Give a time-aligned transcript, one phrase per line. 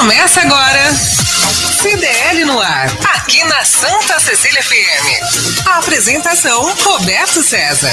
[0.00, 0.94] Começa agora.
[0.94, 5.66] CDL no ar, aqui na Santa Cecília FM.
[5.66, 7.92] A apresentação Roberto César.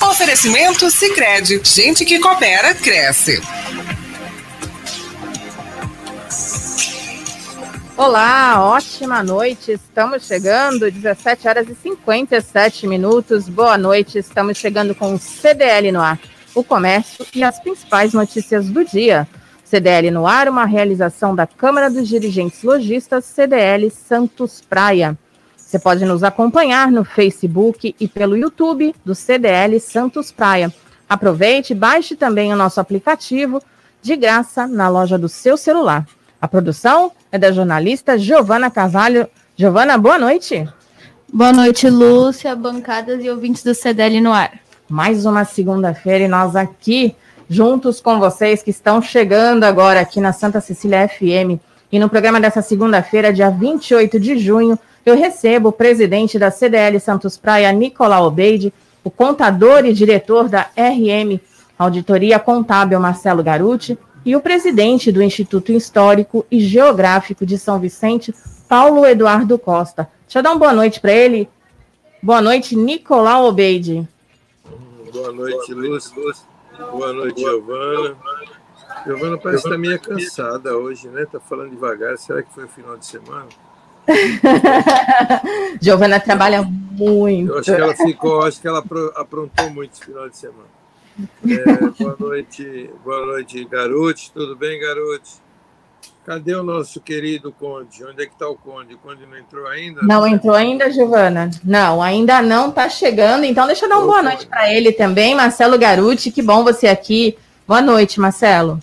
[0.00, 3.38] Oferecimento Sicredi, gente que coopera cresce.
[7.98, 9.72] Olá, ótima noite.
[9.72, 13.46] Estamos chegando, 17 horas e 57 minutos.
[13.46, 14.16] Boa noite.
[14.16, 16.18] Estamos chegando com o CDL no ar,
[16.54, 19.28] o comércio e as principais notícias do dia.
[19.74, 25.18] CDL no ar, uma realização da Câmara dos Dirigentes Logistas CDL Santos Praia.
[25.56, 30.72] Você pode nos acompanhar no Facebook e pelo YouTube do CDL Santos Praia.
[31.08, 33.60] Aproveite e baixe também o nosso aplicativo
[34.00, 36.06] de graça na loja do seu celular.
[36.40, 39.26] A produção é da jornalista Giovana Carvalho.
[39.56, 40.68] Giovana, boa noite.
[41.32, 44.52] Boa noite, Lúcia, bancadas e ouvintes do CDL no ar.
[44.88, 47.16] Mais uma segunda-feira e nós aqui
[47.48, 51.60] juntos com vocês que estão chegando agora aqui na Santa Cecília FM.
[51.92, 56.98] E no programa dessa segunda-feira, dia 28 de junho, eu recebo o presidente da CDL
[56.98, 61.38] Santos Praia, Nicolau Obeide, o contador e diretor da RM
[61.78, 68.34] Auditoria Contábil, Marcelo Garuti, e o presidente do Instituto Histórico e Geográfico de São Vicente,
[68.68, 70.08] Paulo Eduardo Costa.
[70.26, 71.48] Deixa eu dar uma boa noite para ele.
[72.22, 74.08] Boa noite, Nicolau Obeide.
[75.12, 76.53] Boa noite, Lúcia.
[76.78, 78.16] Boa noite, Giovana.
[79.06, 81.22] Giovana parece que está meio cansada hoje, né?
[81.22, 82.16] Está falando devagar.
[82.18, 83.48] Será que foi o final de semana?
[85.80, 87.52] Giovana trabalha muito.
[87.52, 88.84] Eu acho que ela ficou, acho que ela
[89.14, 90.74] aprontou muito esse final de semana.
[91.48, 94.32] É, boa noite, boa noite, Garote.
[94.32, 95.43] Tudo bem, Garote?
[96.24, 98.02] Cadê o nosso querido Conde?
[98.02, 98.94] Onde é que está o Conde?
[98.94, 100.00] O Conde não entrou ainda?
[100.02, 101.50] Não entrou ainda, Giovana?
[101.62, 103.44] Não, ainda não está chegando.
[103.44, 106.30] Então, deixa eu dar uma boa noite para ele também, Marcelo Garuti.
[106.30, 107.36] Que bom você aqui.
[107.68, 108.80] Boa noite, Marcelo.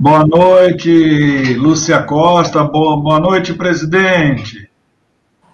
[0.00, 2.64] Boa noite, Lúcia Costa.
[2.64, 4.70] Boa, boa noite, presidente.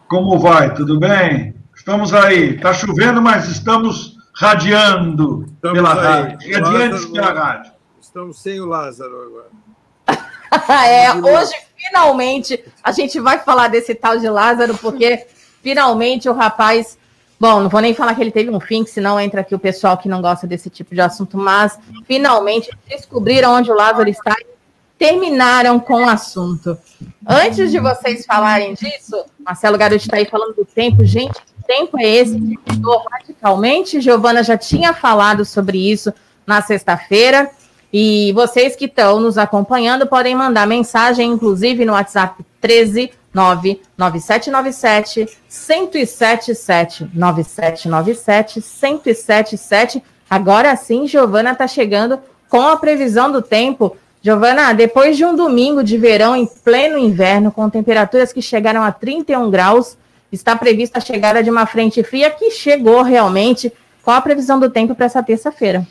[0.07, 0.73] Como vai?
[0.73, 1.53] Tudo bem?
[1.75, 2.55] Estamos aí.
[2.55, 5.99] Está chovendo, mas estamos radiando estamos pela aí.
[6.01, 6.53] rádio.
[6.53, 7.80] Radiantes pela rádio.
[8.11, 9.51] Estamos sem o Lázaro agora.
[10.85, 15.29] é, hoje, finalmente, a gente vai falar desse tal de Lázaro, porque
[15.63, 16.99] finalmente o rapaz.
[17.39, 19.61] Bom, não vou nem falar que ele teve um fim, que senão entra aqui o
[19.61, 24.35] pessoal que não gosta desse tipo de assunto, mas finalmente descobriram onde o Lázaro está
[24.41, 24.47] e
[24.99, 26.77] terminaram com o assunto.
[27.25, 31.05] Antes de vocês falarem disso, Marcelo Garoto está aí falando do tempo.
[31.05, 34.01] Gente, que tempo é esse que mudou radicalmente?
[34.01, 36.13] Giovana já tinha falado sobre isso
[36.45, 37.49] na sexta-feira.
[37.93, 47.11] E vocês que estão nos acompanhando podem mandar mensagem, inclusive no WhatsApp 13 99797 1077
[47.13, 50.03] 9797 1077.
[50.29, 52.19] Agora sim, Giovana está chegando
[52.49, 53.97] com a previsão do tempo.
[54.23, 58.93] Giovana, depois de um domingo de verão em pleno inverno, com temperaturas que chegaram a
[58.93, 59.97] 31 graus,
[60.31, 63.73] está prevista a chegada de uma frente fria que chegou realmente.
[64.03, 65.87] Qual a previsão do tempo para essa terça-feira?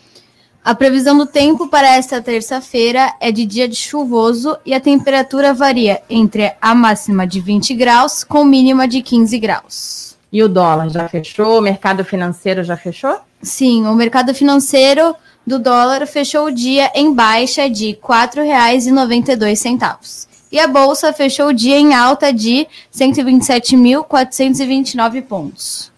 [0.69, 5.51] A previsão do tempo para esta terça-feira é de dia de chuvoso e a temperatura
[5.51, 10.15] varia entre a máxima de 20 graus com mínima de 15 graus.
[10.31, 11.57] E o dólar já fechou?
[11.57, 13.17] O mercado financeiro já fechou?
[13.41, 20.27] Sim, o mercado financeiro do dólar fechou o dia em baixa de R$ 4,92.
[20.51, 25.91] E a bolsa fechou o dia em alta de 127.429 pontos.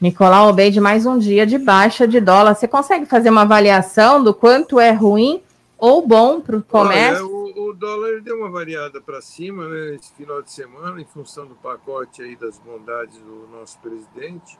[0.00, 2.54] Nicolau Obeide, mais um dia de baixa de dólar.
[2.54, 5.42] Você consegue fazer uma avaliação do quanto é ruim
[5.76, 7.26] ou bom para o comércio?
[7.26, 11.46] o, o, dólar deu uma variada para cima né, esse final de semana, em função
[11.46, 14.56] do pacote aí das bondades do nosso presidente,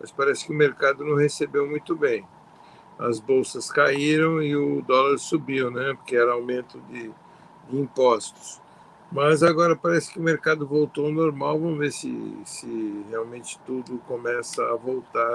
[0.00, 2.24] mas parece que o mercado não recebeu muito bem.
[2.96, 7.10] As bolsas caíram e o dólar subiu, né, porque era aumento de,
[7.68, 8.60] de impostos.
[9.10, 11.58] Mas agora parece que o mercado voltou ao normal.
[11.58, 15.34] Vamos ver se, se realmente tudo começa a voltar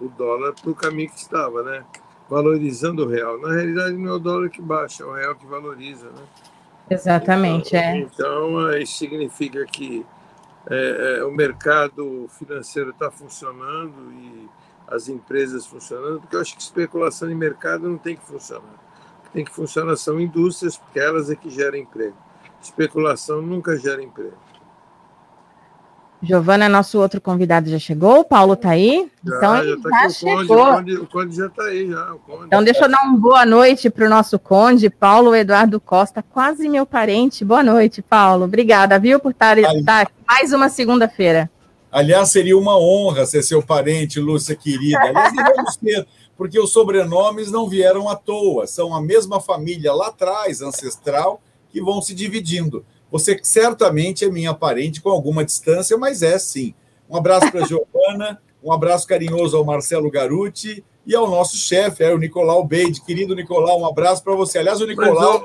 [0.00, 1.84] o dólar para o caminho que estava, né?
[2.28, 3.38] Valorizando o real.
[3.40, 6.22] Na realidade, não é o dólar que baixa, é o real que valoriza, né?
[6.90, 7.98] Exatamente, então, é.
[8.00, 10.04] Então, isso significa que
[10.68, 14.48] é, é, o mercado financeiro está funcionando e
[14.86, 18.74] as empresas funcionando, porque eu acho que especulação em mercado não tem que funcionar.
[19.20, 22.16] O que tem que funcionar são indústrias, porque elas é que geram emprego.
[22.62, 24.36] Especulação nunca gera emprego.
[26.22, 29.10] Giovana, nosso outro convidado já chegou, o Paulo está aí.
[29.24, 30.62] Já, então já, tá já chegou.
[30.62, 32.14] O conde, o conde, já está aí, já.
[32.46, 36.68] Então deixa eu dar uma boa noite para o nosso conde, Paulo Eduardo Costa, quase
[36.68, 37.44] meu parente.
[37.44, 38.44] Boa noite, Paulo.
[38.44, 41.50] Obrigada, viu, por estar, estar mais uma segunda-feira.
[41.90, 45.00] Aliás, seria uma honra ser seu parente, Lúcia querida.
[45.00, 46.06] Aliás, devemos ter
[46.36, 51.40] porque os sobrenomes não vieram à toa, são a mesma família lá atrás, ancestral,
[51.72, 52.84] que vão se dividindo.
[53.10, 56.74] Você certamente é minha parente com alguma distância, mas é sim.
[57.08, 62.04] Um abraço para a Giovana, um abraço carinhoso ao Marcelo Garuti e ao nosso chefe,
[62.04, 63.02] é o Nicolau Beide.
[63.02, 64.58] Querido Nicolau, um abraço para você.
[64.58, 65.42] Aliás, o Nicolau.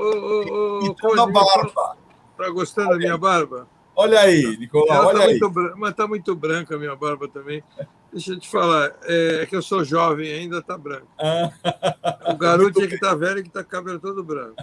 [0.82, 1.98] Mas, a barba.
[2.32, 3.68] Está gostando da minha barba?
[3.98, 5.40] Olha aí, Nicolau, Ela olha tá aí.
[5.40, 7.64] Muito, mas está muito branca a minha barba também.
[8.14, 11.08] Deixa eu te falar, é, é que eu sou jovem ainda, está branco.
[11.20, 11.52] Ah.
[12.32, 14.56] O garoto é que está velho e que está com o cabelo todo branco.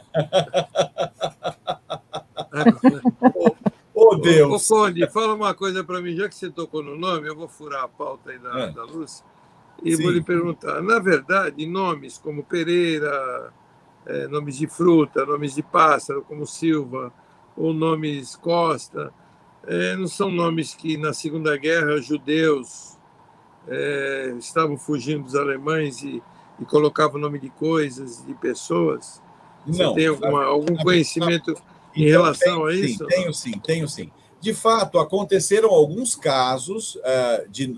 [3.92, 4.70] Ô, oh, Deus!
[4.70, 7.48] Ô, Conde, fala uma coisa para mim, já que você tocou no nome, eu vou
[7.48, 8.70] furar a pauta aí da, é.
[8.70, 9.26] da Lúcia
[9.82, 10.02] e Sim.
[10.02, 10.80] vou lhe perguntar.
[10.80, 13.52] Na verdade, nomes como Pereira,
[14.06, 17.12] é, nomes de fruta, nomes de pássaro, como Silva,
[17.56, 19.12] ou nomes Costa,
[19.66, 22.96] é, não são nomes que na Segunda Guerra judeus
[23.66, 26.22] é, estavam fugindo dos alemães e,
[26.60, 29.22] e colocavam o nome de coisas, de pessoas?
[29.66, 31.52] Você não, tem alguma, algum conhecimento
[31.94, 32.98] em então, relação tenho, a isso?
[32.98, 34.10] Sim, tenho sim, tenho sim.
[34.40, 37.74] De fato, aconteceram alguns casos uh, de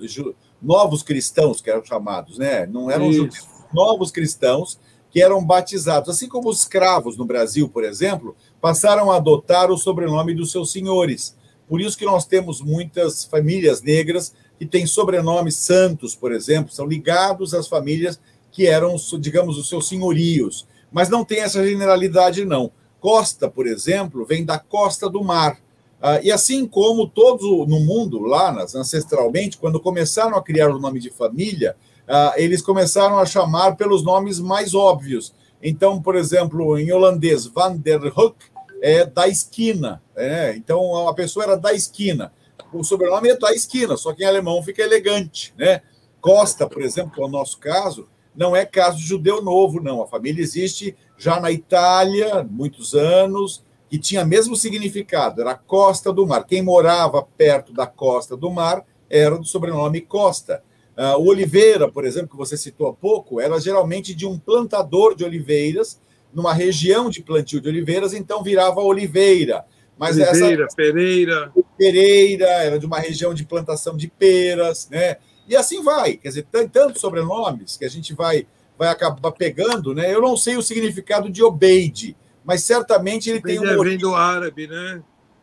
[0.61, 2.67] novos cristãos, que eram chamados, né?
[2.67, 4.81] Não eram judeus, novos cristãos
[5.11, 6.09] que eram batizados.
[6.09, 10.73] Assim como os escravos no Brasil, por exemplo, passaram a adotar o sobrenome dos seus
[10.73, 11.37] senhores.
[11.69, 16.87] Por isso que nós temos muitas famílias negras que têm sobrenomes santos, por exemplo, são
[16.87, 18.21] ligados às famílias
[18.53, 20.67] que eram, digamos, os seus senhorios.
[20.91, 22.71] Mas não tem essa generalidade, não.
[23.01, 25.59] Costa, por exemplo, vem da costa do mar.
[26.01, 31.01] Ah, e assim como todos no mundo, lá ancestralmente, quando começaram a criar o nome
[31.01, 31.77] de família,
[32.09, 35.35] ah, eles começaram a chamar pelos nomes mais óbvios.
[35.63, 38.37] Então, por exemplo, em holandês, Van der Hoek
[38.83, 40.03] é da esquina.
[40.15, 42.33] É, então a pessoa era da esquina.
[42.73, 45.55] O sobrenome é da esquina, só que em alemão fica elegante.
[45.57, 45.83] Né?
[46.21, 50.03] Costa, por exemplo, que é o nosso caso, não é caso de judeu novo, não.
[50.03, 56.27] A família existe já na Itália, muitos anos, que tinha mesmo significado, era Costa do
[56.27, 56.45] Mar.
[56.45, 60.63] Quem morava perto da Costa do Mar era do sobrenome Costa.
[60.97, 65.15] Uh, o Oliveira, por exemplo, que você citou há pouco, era geralmente de um plantador
[65.15, 66.01] de oliveiras
[66.33, 69.65] numa região de plantio de oliveiras, então virava Oliveira.
[69.99, 71.53] Mas Oliveira, essa Pereira.
[71.79, 75.17] Pereira, era de uma região de plantação de peras, né?
[75.49, 76.17] E assim vai.
[76.17, 78.47] Quer dizer, tem tantos sobrenomes que a gente vai,
[78.79, 80.13] vai acabar pegando, né?
[80.13, 83.73] Eu não sei o significado de Obeide, mas certamente ele Obeide tem um.
[83.73, 85.03] É, vem do árabe, né?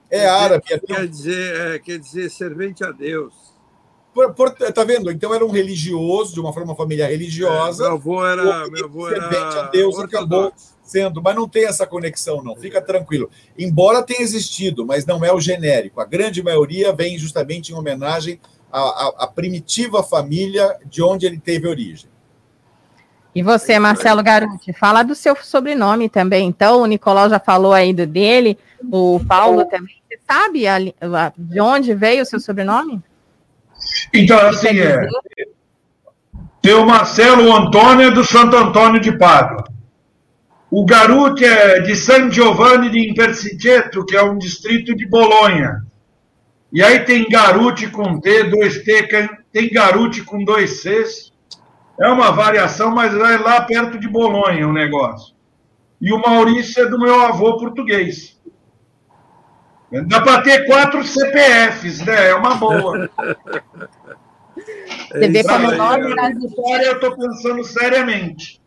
[0.10, 0.66] É árabe.
[0.68, 3.34] Quer, quer, dizer, é, quer dizer servente a Deus.
[4.14, 5.10] Por, por, tá vendo?
[5.10, 7.86] Então era um religioso, de uma forma família religiosa.
[7.86, 8.68] É, meu avô era.
[8.70, 10.16] Meu avô era a Deus ortodoxo.
[10.18, 10.54] acabou
[10.84, 12.56] sendo, mas não tem essa conexão, não.
[12.56, 13.30] Fica tranquilo.
[13.58, 16.02] Embora tenha existido, mas não é o genérico.
[16.02, 18.40] A grande maioria vem justamente em homenagem
[18.72, 22.12] à, à, à primitiva família de onde ele teve origem.
[23.36, 26.48] E você, Marcelo Garuti, fala do seu sobrenome também.
[26.48, 28.60] Então, o Nicolau já falou aí do dele,
[28.92, 29.96] o Paulo também.
[30.08, 33.02] Você sabe a, a, de onde veio o seu sobrenome?
[34.14, 35.08] Então, assim, é.
[36.62, 39.66] Tem o Marcelo Antônio do Santo Antônio de Pádua.
[40.76, 45.86] O Garuti é de San Giovanni di Impersiceto, que é um distrito de Bolonha.
[46.72, 49.08] E aí tem Garuti com T, dois T,
[49.52, 51.32] tem Garuti com dois Cs.
[52.02, 55.36] É uma variação, mas é lá perto de Bolonha o negócio.
[56.02, 58.42] E o Maurício é do meu avô português.
[60.08, 62.30] Dá para ter quatro CPFs, né?
[62.30, 63.12] É uma boa.
[65.12, 66.88] Você vê como nós brasileiros.
[66.88, 68.63] Eu estou pensando seriamente.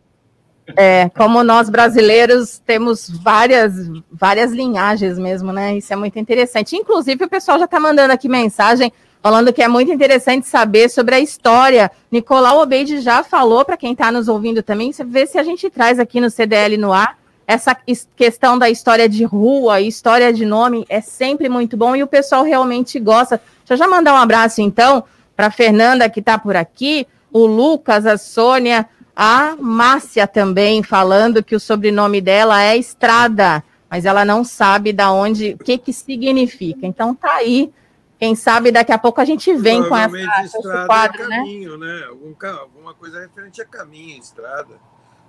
[0.75, 3.73] É, como nós brasileiros temos várias,
[4.11, 5.77] várias linhagens mesmo, né?
[5.77, 6.75] Isso é muito interessante.
[6.75, 11.15] Inclusive, o pessoal já está mandando aqui mensagem falando que é muito interessante saber sobre
[11.15, 11.91] a história.
[12.11, 15.69] Nicolau Obeide já falou para quem está nos ouvindo também, você vê se a gente
[15.69, 17.75] traz aqui no CDL no ar essa
[18.15, 22.43] questão da história de rua, história de nome, é sempre muito bom e o pessoal
[22.43, 23.41] realmente gosta.
[23.59, 28.05] Deixa eu já mandar um abraço, então, para Fernanda, que está por aqui, o Lucas,
[28.05, 28.85] a Sônia,
[29.19, 35.11] a Márcia também, falando que o sobrenome dela é Estrada, mas ela não sabe da
[35.11, 36.85] onde, o que, que significa.
[36.85, 37.73] Então, tá aí.
[38.19, 41.87] Quem sabe daqui a pouco a gente vem com essa, esse quadro, é caminho, né?
[41.87, 42.05] né?
[42.05, 44.75] Algum, alguma coisa referente a caminho, estrada.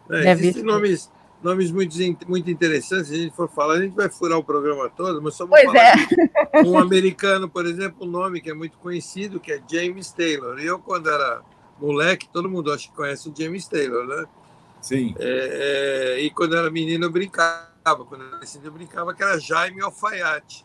[0.07, 0.33] Né?
[0.33, 1.11] Existem nomes
[1.43, 1.97] nomes muito,
[2.29, 3.09] muito interessantes.
[3.09, 5.57] Se a gente for falar, a gente vai furar o programa todo, mas só vou
[5.57, 5.95] pois falar
[6.53, 6.63] é.
[6.63, 10.59] um americano, por exemplo, um nome que é muito conhecido, que é James Taylor.
[10.59, 11.43] Eu, quando era
[11.81, 14.27] moleque, todo mundo acho que conhece o James Taylor, né?
[14.81, 15.15] Sim.
[15.19, 17.69] É, é, e quando era menino, eu brincava.
[17.85, 20.65] Quando era menino, eu brincava que era Jaime Alfaiate.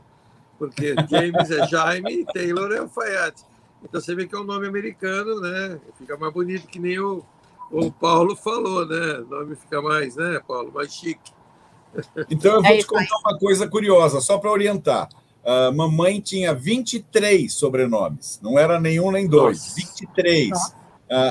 [0.58, 3.44] Porque James é Jaime e Taylor é Alfaiate.
[3.84, 5.80] Então você vê que é um nome americano, né?
[5.98, 7.24] Fica mais bonito que nem o,
[7.70, 9.20] o Paulo falou, né?
[9.20, 10.72] O nome fica mais, né, Paulo?
[10.74, 11.32] Mais chique.
[12.30, 15.10] Então eu vou é te contar uma coisa curiosa, só para orientar.
[15.46, 19.76] A mamãe tinha 23 sobrenomes, não era nenhum nem dois, Nossa.
[19.76, 20.50] 23.
[20.50, 20.83] Uh,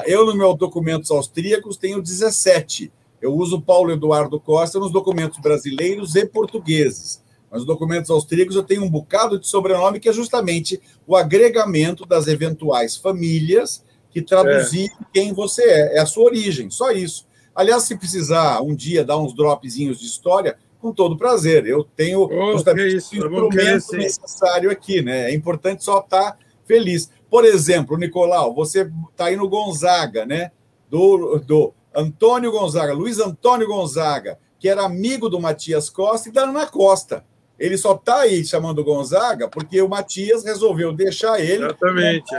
[0.07, 2.93] eu, nos meus documentos austríacos, tenho 17.
[3.21, 7.23] Eu uso Paulo Eduardo Costa nos documentos brasileiros e portugueses.
[7.51, 12.07] Mas nos documentos austríacos eu tenho um bocado de sobrenome que é justamente o agregamento
[12.07, 15.05] das eventuais famílias que traduziram é.
[15.13, 15.97] quem você é.
[15.97, 17.27] É a sua origem, só isso.
[17.55, 21.65] Aliás, se precisar um dia dar uns dropzinhos de história, com todo prazer.
[21.65, 25.31] Eu tenho oh, justamente isso, o instrumento necessário aqui, né?
[25.31, 26.37] É importante só estar
[26.67, 27.09] feliz.
[27.33, 30.53] Por exemplo, Nicolau, você está aí no Gonzaga, né?
[30.91, 36.43] Do, do Antônio Gonzaga, Luiz Antônio Gonzaga, que era amigo do Matias Costa e da
[36.43, 37.25] Ana Costa.
[37.59, 42.35] Ele só está aí chamando Gonzaga porque o Matias resolveu deixar ele Exatamente.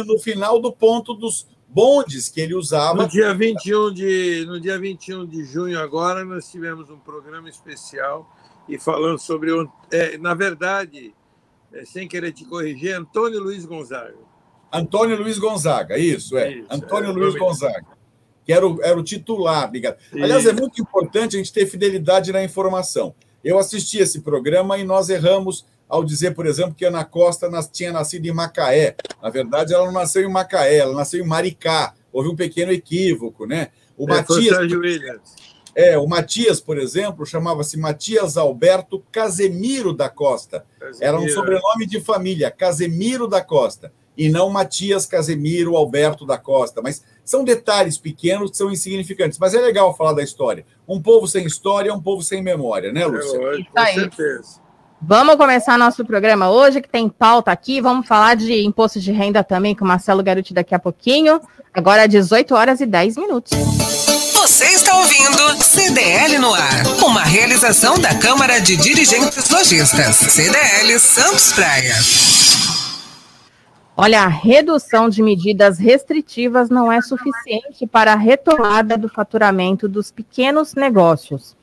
[0.00, 3.02] Um no final do ponto dos bondes que ele usava.
[3.02, 8.26] No dia 21 de, no dia 21 de junho, agora, nós tivemos um programa especial
[8.66, 9.50] e falando sobre.
[9.90, 11.23] É, na verdade, é,
[11.84, 14.14] sem querer te corrigir, Antônio Luiz Gonzaga.
[14.72, 16.52] Antônio Luiz Gonzaga, isso, é.
[16.52, 17.86] Isso, Antônio é, Luiz Gonzaga,
[18.44, 19.96] que era o, era o titular, ligado?
[20.12, 23.14] Aliás, é muito importante a gente ter fidelidade na informação.
[23.42, 27.92] Eu assisti esse programa e nós erramos ao dizer, por exemplo, que Ana Costa tinha
[27.92, 28.96] nascido em Macaé.
[29.22, 31.94] Na verdade, ela não nasceu em Macaé, ela nasceu em Maricá.
[32.12, 33.68] Houve um pequeno equívoco, né?
[33.96, 34.58] O é, Matias.
[35.74, 40.64] É, o Matias, por exemplo, chamava-se Matias Alberto Casemiro da Costa.
[40.78, 41.04] Casemiro.
[41.04, 46.80] Era um sobrenome de família, Casemiro da Costa, e não Matias Casemiro Alberto da Costa.
[46.80, 49.38] Mas são detalhes pequenos que são insignificantes.
[49.38, 50.64] Mas é legal falar da história.
[50.86, 53.36] Um povo sem história é um povo sem memória, né, Lúcia?
[53.36, 54.63] É, com certeza.
[55.06, 57.78] Vamos começar nosso programa hoje, que tem pauta aqui.
[57.78, 61.42] Vamos falar de imposto de renda também com o Marcelo Garuti daqui a pouquinho.
[61.74, 63.52] Agora, 18 horas e 10 minutos.
[64.32, 71.52] Você está ouvindo CDL no ar, uma realização da Câmara de Dirigentes Lojistas, CDL Santos
[71.52, 71.94] Praia.
[73.94, 80.10] Olha, a redução de medidas restritivas não é suficiente para a retomada do faturamento dos
[80.10, 81.54] pequenos negócios.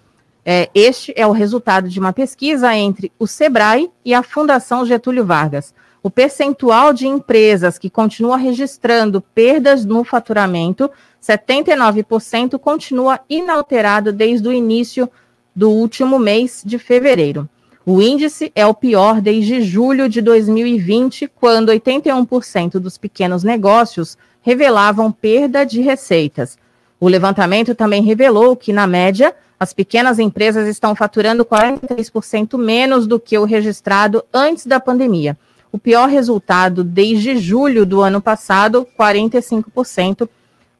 [0.46, 5.26] É, este é o resultado de uma pesquisa entre o SEBRAE e a Fundação Getúlio
[5.26, 5.74] Vargas.
[6.02, 10.90] O percentual de empresas que continua registrando perdas no faturamento,
[11.22, 15.08] 79%, continua inalterado desde o início
[15.56, 17.48] do último mês de fevereiro.
[17.86, 25.12] O índice é o pior desde julho de 2020, quando 81% dos pequenos negócios revelavam
[25.12, 26.58] perda de receitas.
[27.00, 33.20] O levantamento também revelou que, na média, as pequenas empresas estão faturando 43% menos do
[33.20, 35.38] que o registrado antes da pandemia.
[35.72, 40.27] O pior resultado desde julho do ano passado, 45%.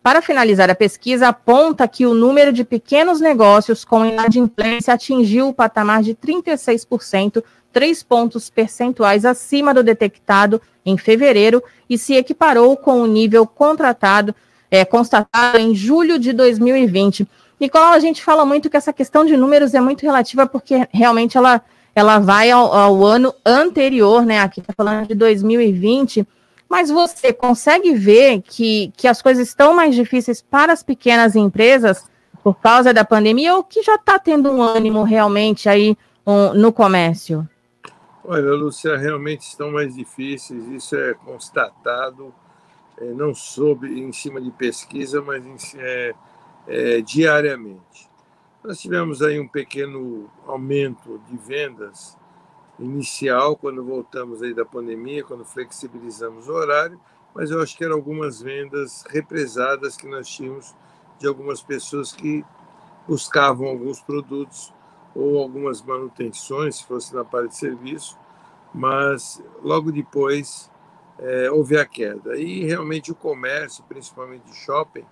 [0.01, 5.53] Para finalizar a pesquisa, aponta que o número de pequenos negócios com inadimplência atingiu o
[5.53, 13.00] patamar de 36%, três pontos percentuais acima do detectado em fevereiro e se equiparou com
[13.00, 14.33] o nível contratado,
[14.71, 17.27] é, constatado em julho de 2020.
[17.62, 21.38] Nicolau, a gente fala muito que essa questão de números é muito relativa porque realmente
[21.38, 21.62] ela,
[21.94, 24.39] ela vai ao, ao ano anterior, né?
[24.39, 26.27] Aqui está falando de 2020.
[26.68, 32.10] Mas você consegue ver que, que as coisas estão mais difíceis para as pequenas empresas
[32.44, 36.74] por causa da pandemia ou que já está tendo um ânimo realmente aí um, no
[36.74, 37.48] comércio?
[38.24, 42.34] Olha, Lúcia, realmente estão mais difíceis, isso é constatado,
[42.98, 46.15] é, não sob em cima de pesquisa, mas em, é,
[46.68, 48.10] é, diariamente.
[48.63, 52.18] Nós tivemos aí um pequeno aumento de vendas
[52.80, 57.00] inicial quando voltamos aí da pandemia, quando flexibilizamos o horário,
[57.34, 60.75] mas eu acho que eram algumas vendas represadas que nós tínhamos
[61.20, 62.44] de algumas pessoas que
[63.08, 64.74] buscavam alguns produtos
[65.15, 68.18] ou algumas manutenções, se fosse na parte de serviço,
[68.74, 70.70] mas logo depois
[71.20, 72.38] é, houve a queda.
[72.38, 75.06] E realmente o comércio, principalmente de shopping,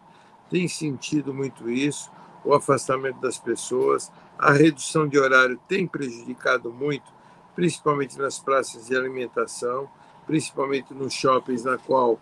[0.49, 2.11] tem sentido muito isso,
[2.43, 7.11] o afastamento das pessoas, a redução de horário tem prejudicado muito,
[7.55, 9.89] principalmente nas praças de alimentação,
[10.25, 12.19] principalmente nos shoppings, na qual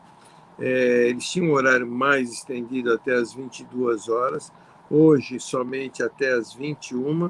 [0.60, 4.52] é, eles tinham um horário mais estendido até as 22 horas,
[4.90, 7.30] hoje somente até as 21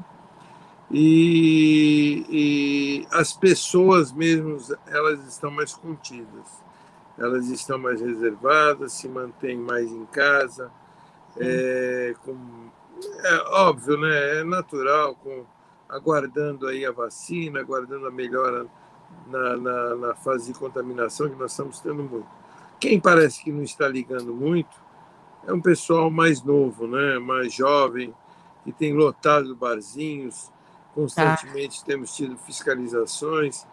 [0.89, 6.63] e, e as pessoas mesmo elas estão mais contidas,
[7.17, 10.71] elas estão mais reservadas, se mantêm mais em casa,
[11.39, 12.35] é, com,
[13.23, 14.39] é óbvio, né?
[14.39, 15.45] É natural, com,
[15.89, 18.65] aguardando aí a vacina, aguardando a melhora
[19.27, 22.27] na, na, na, fase de contaminação que nós estamos tendo muito.
[22.79, 24.75] Quem parece que não está ligando muito
[25.47, 27.17] é um pessoal mais novo, né?
[27.19, 28.13] mais jovem,
[28.63, 30.51] que tem lotado barzinhos,
[30.93, 33.65] constantemente temos tido fiscalizações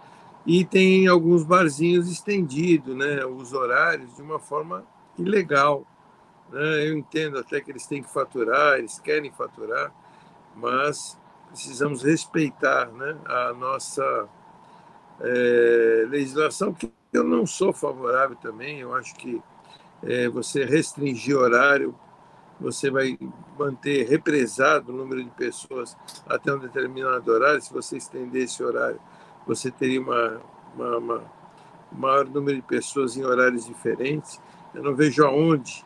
[0.47, 4.85] e tem alguns barzinhos estendido né, os horários de uma forma
[5.19, 5.87] ilegal.
[6.51, 6.89] Né?
[6.89, 9.93] Eu entendo até que eles têm que faturar, eles querem faturar,
[10.57, 14.29] mas precisamos respeitar né, a nossa
[15.21, 19.41] é, legislação, que eu não sou favorável também, eu acho que
[20.03, 21.95] é, você restringir horário,
[22.61, 23.19] você vai
[23.59, 25.97] manter represado o número de pessoas
[26.27, 27.61] até um determinado horário.
[27.61, 29.01] Se você estender esse horário,
[29.45, 30.41] você teria uma,
[30.75, 31.35] uma, uma
[31.95, 34.41] um maior número de pessoas em horários diferentes.
[34.75, 35.85] Eu não vejo aonde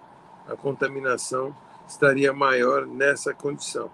[0.48, 1.54] a contaminação
[1.86, 3.90] estaria maior nessa condição.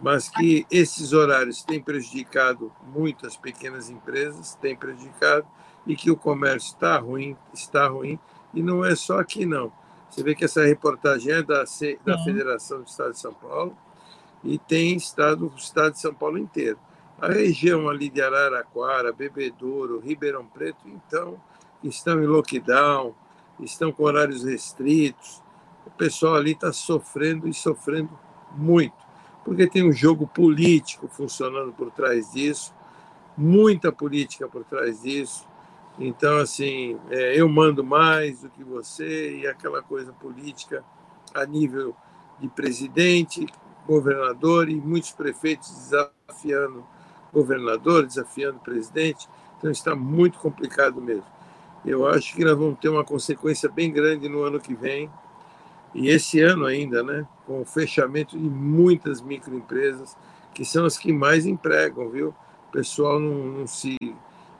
[0.00, 5.46] Mas que esses horários têm prejudicado muitas pequenas empresas, têm prejudicado,
[5.86, 8.18] e que o comércio está ruim, está ruim,
[8.52, 9.72] e não é só aqui, não.
[10.08, 11.64] Você vê que essa reportagem é da,
[12.04, 13.76] da Federação do Estado de São Paulo
[14.44, 16.78] e tem estado o Estado de São Paulo inteiro.
[17.20, 21.40] A região ali de Araraquara, Bebedouro, Ribeirão Preto, então,
[21.82, 23.14] estão em lockdown,
[23.60, 25.42] estão com horários restritos.
[25.86, 28.10] O pessoal ali está sofrendo e sofrendo
[28.56, 28.94] muito,
[29.44, 32.72] porque tem um jogo político funcionando por trás disso,
[33.36, 35.46] muita política por trás disso.
[35.98, 40.84] Então, assim, é, eu mando mais do que você e aquela coisa política
[41.32, 41.94] a nível
[42.40, 43.46] de presidente,
[43.86, 46.84] governador e muitos prefeitos desafiando
[47.32, 49.28] governador, desafiando presidente.
[49.58, 51.26] Então, está muito complicado mesmo.
[51.84, 55.10] Eu acho que nós vamos ter uma consequência bem grande no ano que vem
[55.94, 60.16] e esse ano ainda, né, com o fechamento de muitas microempresas,
[60.52, 62.34] que são as que mais empregam, viu?
[62.68, 63.96] O pessoal não, não se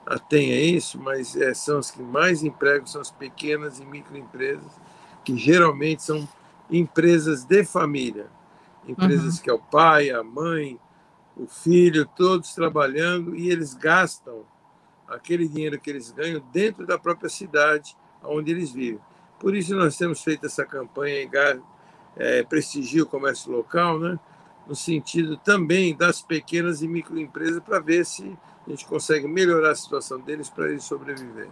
[0.07, 4.79] atém a isso, mas é, são as que mais empregam, são as pequenas e microempresas,
[5.25, 6.29] que geralmente são
[6.71, 8.27] empresas de família,
[8.87, 9.43] empresas uhum.
[9.43, 10.79] que é o pai, a mãe,
[11.37, 14.45] o filho, todos trabalhando e eles gastam
[15.09, 19.01] aquele dinheiro que eles ganham dentro da própria cidade onde eles vivem.
[19.39, 21.31] Por isso nós temos feito essa campanha em
[22.17, 24.19] é, prestigiar o comércio local, né?
[24.67, 29.75] no sentido também das pequenas e microempresas, para ver se a gente consegue melhorar a
[29.75, 31.51] situação deles para eles sobreviverem.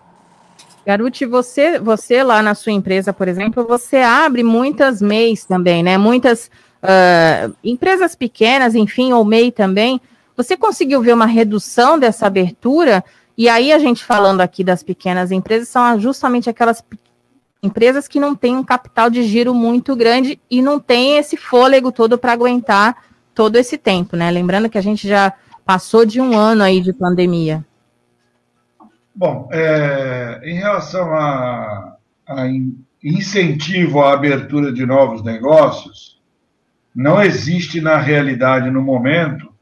[0.85, 5.97] Garuti, você, você lá na sua empresa, por exemplo, você abre muitas MEIs também, né?
[5.97, 6.51] Muitas
[6.83, 10.01] uh, empresas pequenas, enfim, ou MEI também.
[10.37, 13.05] Você conseguiu ver uma redução dessa abertura?
[13.39, 16.83] E aí, a gente falando aqui das pequenas empresas, são justamente aquelas
[17.63, 21.93] empresas que não têm um capital de giro muito grande e não tem esse fôlego
[21.93, 22.97] todo para aguentar
[23.35, 24.31] todo esse tempo, né?
[24.31, 25.33] Lembrando que a gente já
[25.65, 27.65] passou de um ano aí de pandemia.
[29.15, 31.97] Bom, é, em relação a,
[32.27, 32.47] a
[33.03, 36.21] incentivo à abertura de novos negócios,
[36.95, 39.53] não existe na realidade, no momento,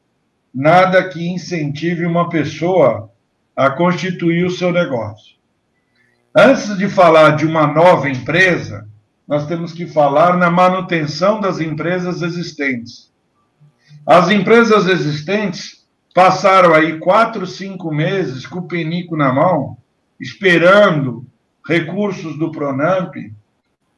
[0.54, 3.10] nada que incentive uma pessoa
[3.54, 5.39] a constituir o seu negócio.
[6.34, 8.88] Antes de falar de uma nova empresa,
[9.26, 13.10] nós temos que falar na manutenção das empresas existentes.
[14.06, 19.76] As empresas existentes passaram aí quatro, cinco meses com o penico na mão,
[20.20, 21.26] esperando
[21.66, 23.14] recursos do Pronamp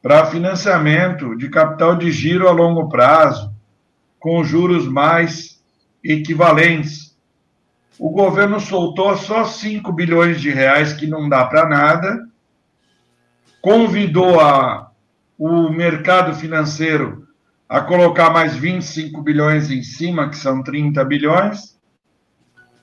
[0.01, 3.53] para financiamento de capital de giro a longo prazo,
[4.19, 5.63] com juros mais
[6.03, 7.12] equivalentes.
[7.99, 12.27] O governo soltou só 5 bilhões de reais, que não dá para nada,
[13.61, 14.91] convidou a,
[15.37, 17.27] o mercado financeiro
[17.69, 21.73] a colocar mais 25 bilhões em cima, que são 30 bilhões,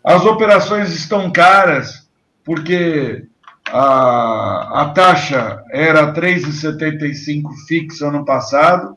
[0.02, 2.08] as operações estão caras
[2.44, 3.26] porque
[3.68, 8.96] a, a taxa era 3,75 fixa ano passado.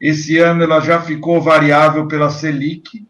[0.00, 3.06] Esse ano ela já ficou variável pela Selic.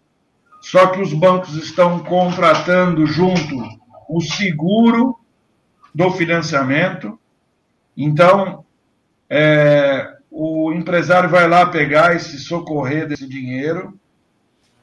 [0.70, 3.56] Só que os bancos estão contratando junto
[4.06, 5.18] o seguro
[5.94, 7.18] do financiamento.
[7.96, 8.66] Então,
[9.30, 13.98] é, o empresário vai lá pegar e se socorrer desse dinheiro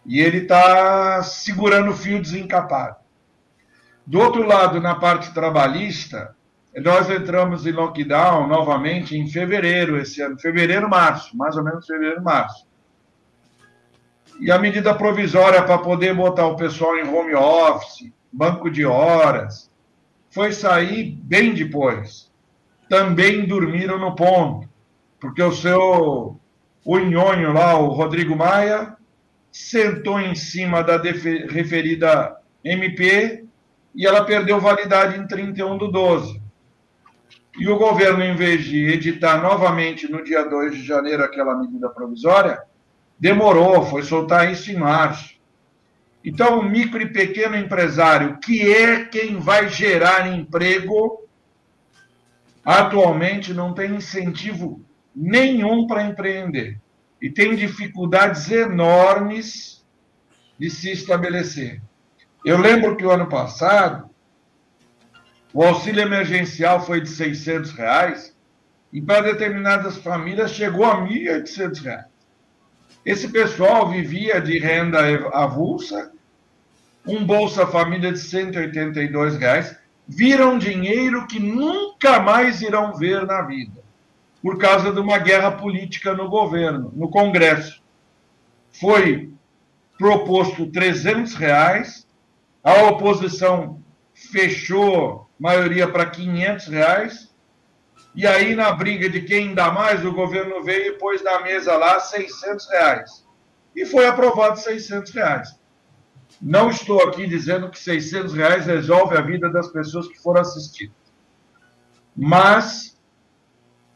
[0.04, 2.96] e ele está segurando o fio desencapado.
[4.08, 6.36] Do outro lado, na parte trabalhista,
[6.78, 12.24] nós entramos em lockdown novamente em fevereiro esse ano, fevereiro, março, mais ou menos fevereiro,
[12.24, 12.65] março.
[14.40, 19.72] E a medida provisória para poder botar o pessoal em home office, banco de horas,
[20.30, 22.32] foi sair bem depois.
[22.90, 24.68] Também dormiram no ponto,
[25.20, 26.40] porque o seu
[26.86, 28.96] o nhonho lá, o Rodrigo Maia,
[29.52, 33.44] sentou em cima da referida MP
[33.96, 36.42] e ela perdeu validade em 31 do 12.
[37.58, 41.90] E o governo, em vez de editar novamente no dia 2 de janeiro aquela medida
[41.90, 42.62] provisória,
[43.20, 45.36] demorou, foi soltar isso em março.
[46.24, 51.24] Então, o micro e pequeno empresário, que é quem vai gerar emprego,
[52.64, 54.84] atualmente não tem incentivo
[55.16, 56.80] nenhum para empreender
[57.22, 59.86] e tem dificuldades enormes
[60.60, 61.82] de se estabelecer.
[62.44, 64.10] Eu lembro que o ano passado
[65.56, 68.36] o auxílio emergencial foi de 600 reais
[68.92, 72.15] e para determinadas famílias chegou a 1.800 reais.
[73.06, 75.00] Esse pessoal vivia de renda
[75.32, 76.12] avulsa,
[77.08, 83.84] um Bolsa Família de 182 reais, viram dinheiro que nunca mais irão ver na vida,
[84.42, 87.80] por causa de uma guerra política no governo, no Congresso.
[88.72, 89.32] Foi
[90.00, 92.08] proposto 300 reais,
[92.64, 93.80] a oposição
[94.16, 97.35] fechou maioria para 500 reais,
[98.16, 101.76] e aí na briga de quem dá mais, o governo veio e pôs na mesa
[101.76, 103.26] lá 600 reais.
[103.76, 105.60] E foi aprovado 600 reais.
[106.42, 110.96] Não estou aqui dizendo que 600 reais resolve a vida das pessoas que foram assistidas.
[112.16, 112.98] Mas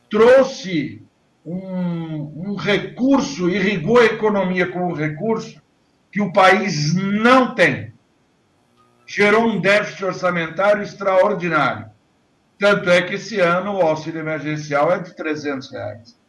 [0.10, 1.02] trouxe
[1.46, 5.62] um, um recurso, irrigou a economia com um recurso
[6.12, 7.94] que o país não tem.
[9.08, 11.90] Gerou um déficit orçamentário extraordinário.
[12.60, 16.20] Tanto é que esse ano o auxílio emergencial é de 300 reais.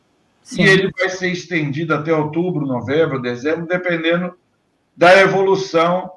[0.42, 0.62] Sim.
[0.62, 4.38] E ele vai ser estendido até outubro, novembro, dezembro, dependendo
[4.96, 6.10] da evolução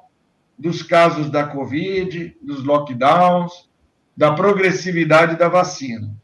[0.56, 3.68] dos casos da Covid, dos lockdowns,
[4.16, 6.14] da progressividade da vacina.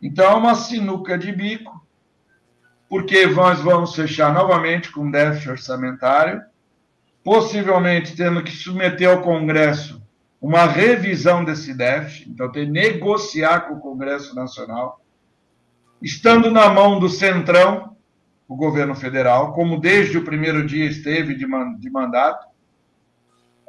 [0.00, 1.84] Então, é uma sinuca de bico,
[2.88, 6.42] porque nós vamos fechar novamente com déficit orçamentário,
[7.24, 10.01] possivelmente tendo que submeter ao Congresso
[10.42, 15.00] uma revisão desse déficit, então tem que negociar com o Congresso Nacional,
[16.02, 17.96] estando na mão do Centrão,
[18.48, 21.46] o governo federal, como desde o primeiro dia esteve de,
[21.78, 22.48] de mandato.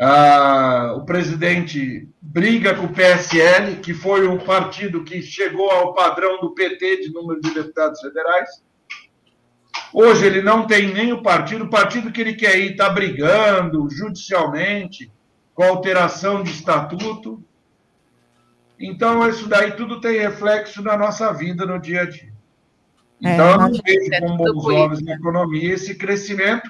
[0.01, 6.41] Ah, o presidente briga com o PSL, que foi o partido que chegou ao padrão
[6.41, 8.49] do PT de número de deputados federais.
[9.93, 13.88] Hoje ele não tem nem o partido, o partido que ele quer ir está brigando
[13.91, 15.12] judicialmente
[15.54, 17.44] com alteração de estatuto.
[18.80, 22.34] Então, isso daí tudo tem reflexo na nossa vida no dia a dia.
[23.24, 26.70] É, então, é, eu não vejo com bons olhos na economia esse crescimento,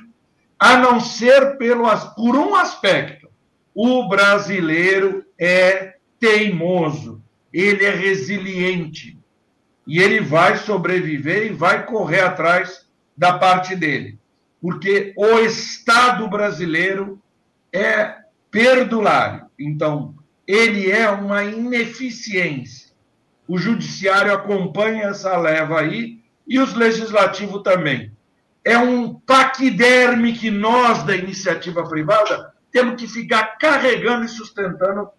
[0.60, 1.84] a não ser pelo,
[2.16, 3.28] por um aspecto.
[3.74, 9.18] O brasileiro é teimoso, ele é resiliente,
[9.86, 14.18] e ele vai sobreviver e vai correr atrás da parte dele.
[14.62, 17.22] Porque o Estado brasileiro
[17.72, 18.23] é
[18.54, 19.48] perdulário.
[19.60, 20.14] Então,
[20.46, 22.94] ele é uma ineficiência.
[23.48, 28.16] O judiciário acompanha essa leva aí e os legislativos também.
[28.64, 35.10] É um paquiderme que nós, da iniciativa privada, temos que ficar carregando e sustentando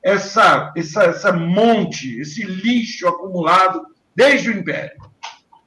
[0.00, 4.96] essa, essa, essa monte, esse lixo acumulado desde o Império.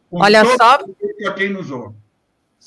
[0.10, 0.80] Olha só.
[1.28, 1.96] A quem nos ouve.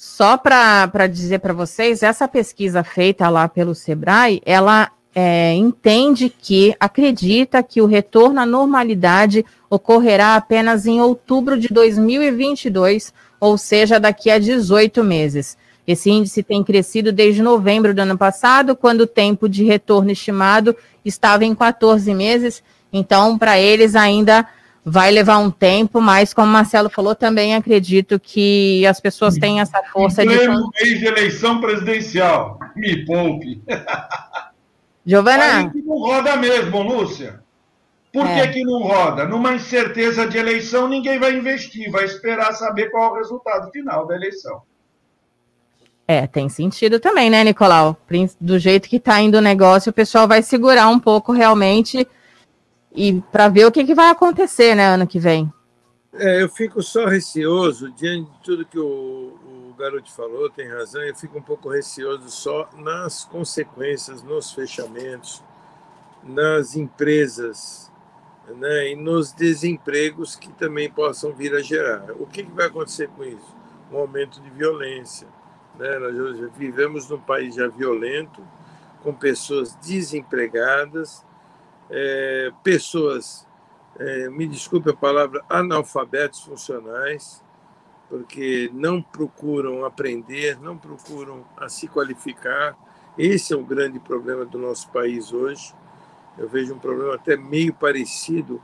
[0.04, 6.74] Só para dizer para vocês, essa pesquisa feita lá pelo Sebrae, ela é, entende que,
[6.80, 14.28] acredita que o retorno à normalidade ocorrerá apenas em outubro de 2022, ou seja, daqui
[14.28, 15.56] a 18 meses.
[15.86, 20.74] Esse índice tem crescido desde novembro do ano passado, quando o tempo de retorno estimado
[21.04, 22.60] estava em 14 meses.
[22.92, 24.48] Então, para eles ainda
[24.84, 29.60] vai levar um tempo, mas como o Marcelo falou, também acredito que as pessoas têm
[29.60, 30.28] essa força de.
[30.28, 32.58] mês de eleição presidencial.
[32.74, 33.62] Me poupe.
[35.06, 35.58] Giovana.
[35.58, 37.40] Aí que não roda mesmo, Lúcia.
[38.12, 38.46] Por é.
[38.46, 39.24] que, que não roda?
[39.24, 44.06] Numa incerteza de eleição, ninguém vai investir, vai esperar saber qual é o resultado final
[44.06, 44.62] da eleição.
[46.06, 47.96] É, tem sentido também, né, Nicolau?
[48.38, 52.06] Do jeito que está indo o negócio, o pessoal vai segurar um pouco realmente
[52.94, 55.52] e para ver o que, que vai acontecer, né, ano que vem.
[56.14, 59.34] É, eu fico só receoso diante de tudo que o,
[59.70, 65.42] o garoto falou, tem razão, eu fico um pouco receoso só nas consequências, nos fechamentos,
[66.22, 67.90] nas empresas
[68.46, 72.10] né, e nos desempregos que também possam vir a gerar.
[72.18, 73.56] O que, que vai acontecer com isso?
[73.90, 75.26] Um aumento de violência.
[75.78, 75.98] Né?
[75.98, 78.42] Nós vivemos num país já violento,
[79.02, 81.24] com pessoas desempregadas,
[81.92, 83.46] é, pessoas,
[83.98, 87.44] é, me desculpe a palavra, analfabetos funcionais,
[88.08, 92.76] porque não procuram aprender, não procuram a se qualificar.
[93.16, 95.74] Esse é o grande problema do nosso país hoje.
[96.38, 98.60] Eu vejo um problema até meio parecido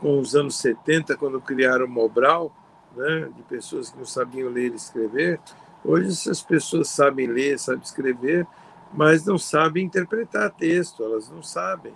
[0.00, 2.52] com os anos 70, quando criaram o Mobral,
[2.96, 5.40] né, de pessoas que não sabiam ler e escrever.
[5.84, 8.46] Hoje essas pessoas sabem ler, sabem escrever,
[8.92, 11.92] mas não sabem interpretar texto, elas não sabem.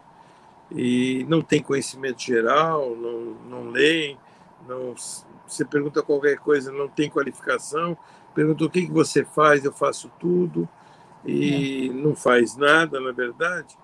[0.74, 4.18] E não têm conhecimento geral, não, não leem,
[4.66, 4.94] não,
[5.46, 7.96] você pergunta qualquer coisa, não tem qualificação,
[8.34, 10.68] pergunta o que, que você faz, eu faço tudo,
[11.24, 11.92] e é.
[11.92, 13.76] não faz nada, na verdade.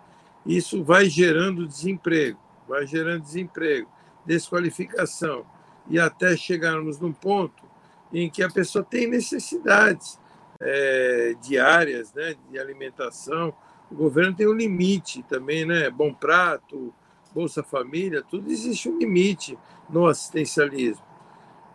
[0.46, 3.88] Isso vai gerando desemprego, vai gerando desemprego,
[4.24, 5.44] desqualificação,
[5.88, 7.64] e até chegarmos num ponto
[8.12, 10.18] em que a pessoa tem necessidades
[10.61, 13.55] é, diárias né, de alimentação.
[13.90, 15.90] O governo tem um limite também, né?
[15.90, 16.92] Bom Prato,
[17.35, 21.05] Bolsa Família, tudo existe um limite no assistencialismo.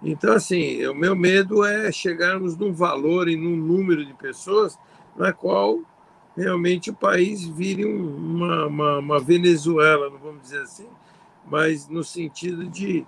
[0.04, 4.78] Então, assim, o meu medo é chegarmos num valor e num número de pessoas
[5.15, 5.80] na qual
[6.36, 10.88] realmente o país vire uma, uma, uma Venezuela, não vamos dizer assim,
[11.45, 13.06] mas no sentido de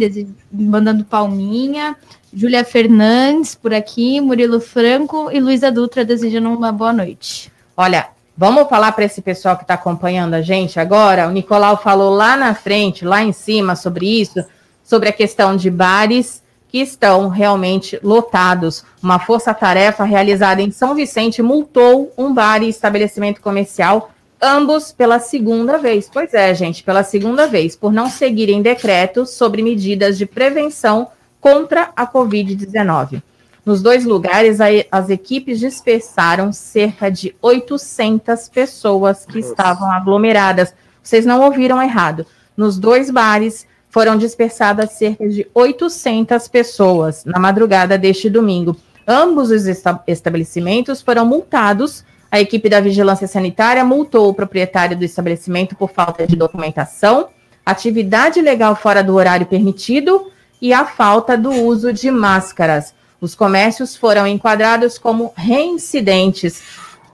[0.52, 1.96] mandando palminha.
[2.34, 7.52] Júlia Fernandes por aqui, Murilo Franco e Luísa Dutra desejando uma boa noite.
[7.78, 11.28] Olha, vamos falar para esse pessoal que está acompanhando a gente agora.
[11.28, 14.44] O Nicolau falou lá na frente, lá em cima, sobre isso,
[14.84, 18.84] sobre a questão de bares que estão realmente lotados.
[19.02, 24.10] Uma força-tarefa realizada em São Vicente multou um bar e estabelecimento comercial,
[24.42, 26.10] ambos pela segunda vez.
[26.12, 31.92] Pois é, gente, pela segunda vez, por não seguirem decretos sobre medidas de prevenção contra
[31.96, 33.22] a Covid-19.
[33.66, 34.60] Nos dois lugares,
[34.92, 39.50] as equipes dispersaram cerca de 800 pessoas que Nossa.
[39.50, 40.74] estavam aglomeradas.
[41.02, 42.26] Vocês não ouviram errado.
[42.58, 48.76] Nos dois bares, foram dispersadas cerca de 800 pessoas na madrugada deste domingo.
[49.08, 49.68] Ambos os
[50.08, 52.04] estabelecimentos foram multados.
[52.32, 57.30] A equipe da Vigilância Sanitária multou o proprietário do estabelecimento por falta de documentação,
[57.64, 62.96] atividade legal fora do horário permitido e a falta do uso de máscaras.
[63.24, 66.62] Os comércios foram enquadrados como reincidentes.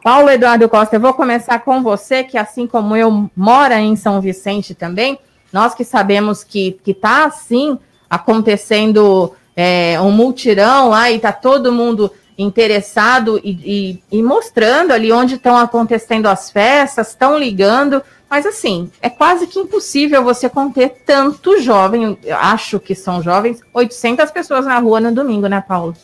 [0.03, 4.19] Paulo Eduardo Costa, eu vou começar com você, que assim como eu mora em São
[4.19, 5.19] Vicente também.
[5.53, 7.77] Nós que sabemos que está assim
[8.09, 15.11] acontecendo é, um multirão lá e está todo mundo interessado e, e, e mostrando ali
[15.11, 21.01] onde estão acontecendo as festas, estão ligando, mas assim, é quase que impossível você conter
[21.05, 25.95] tanto jovem, acho que são jovens, 800 pessoas na rua no domingo, né, Paulo?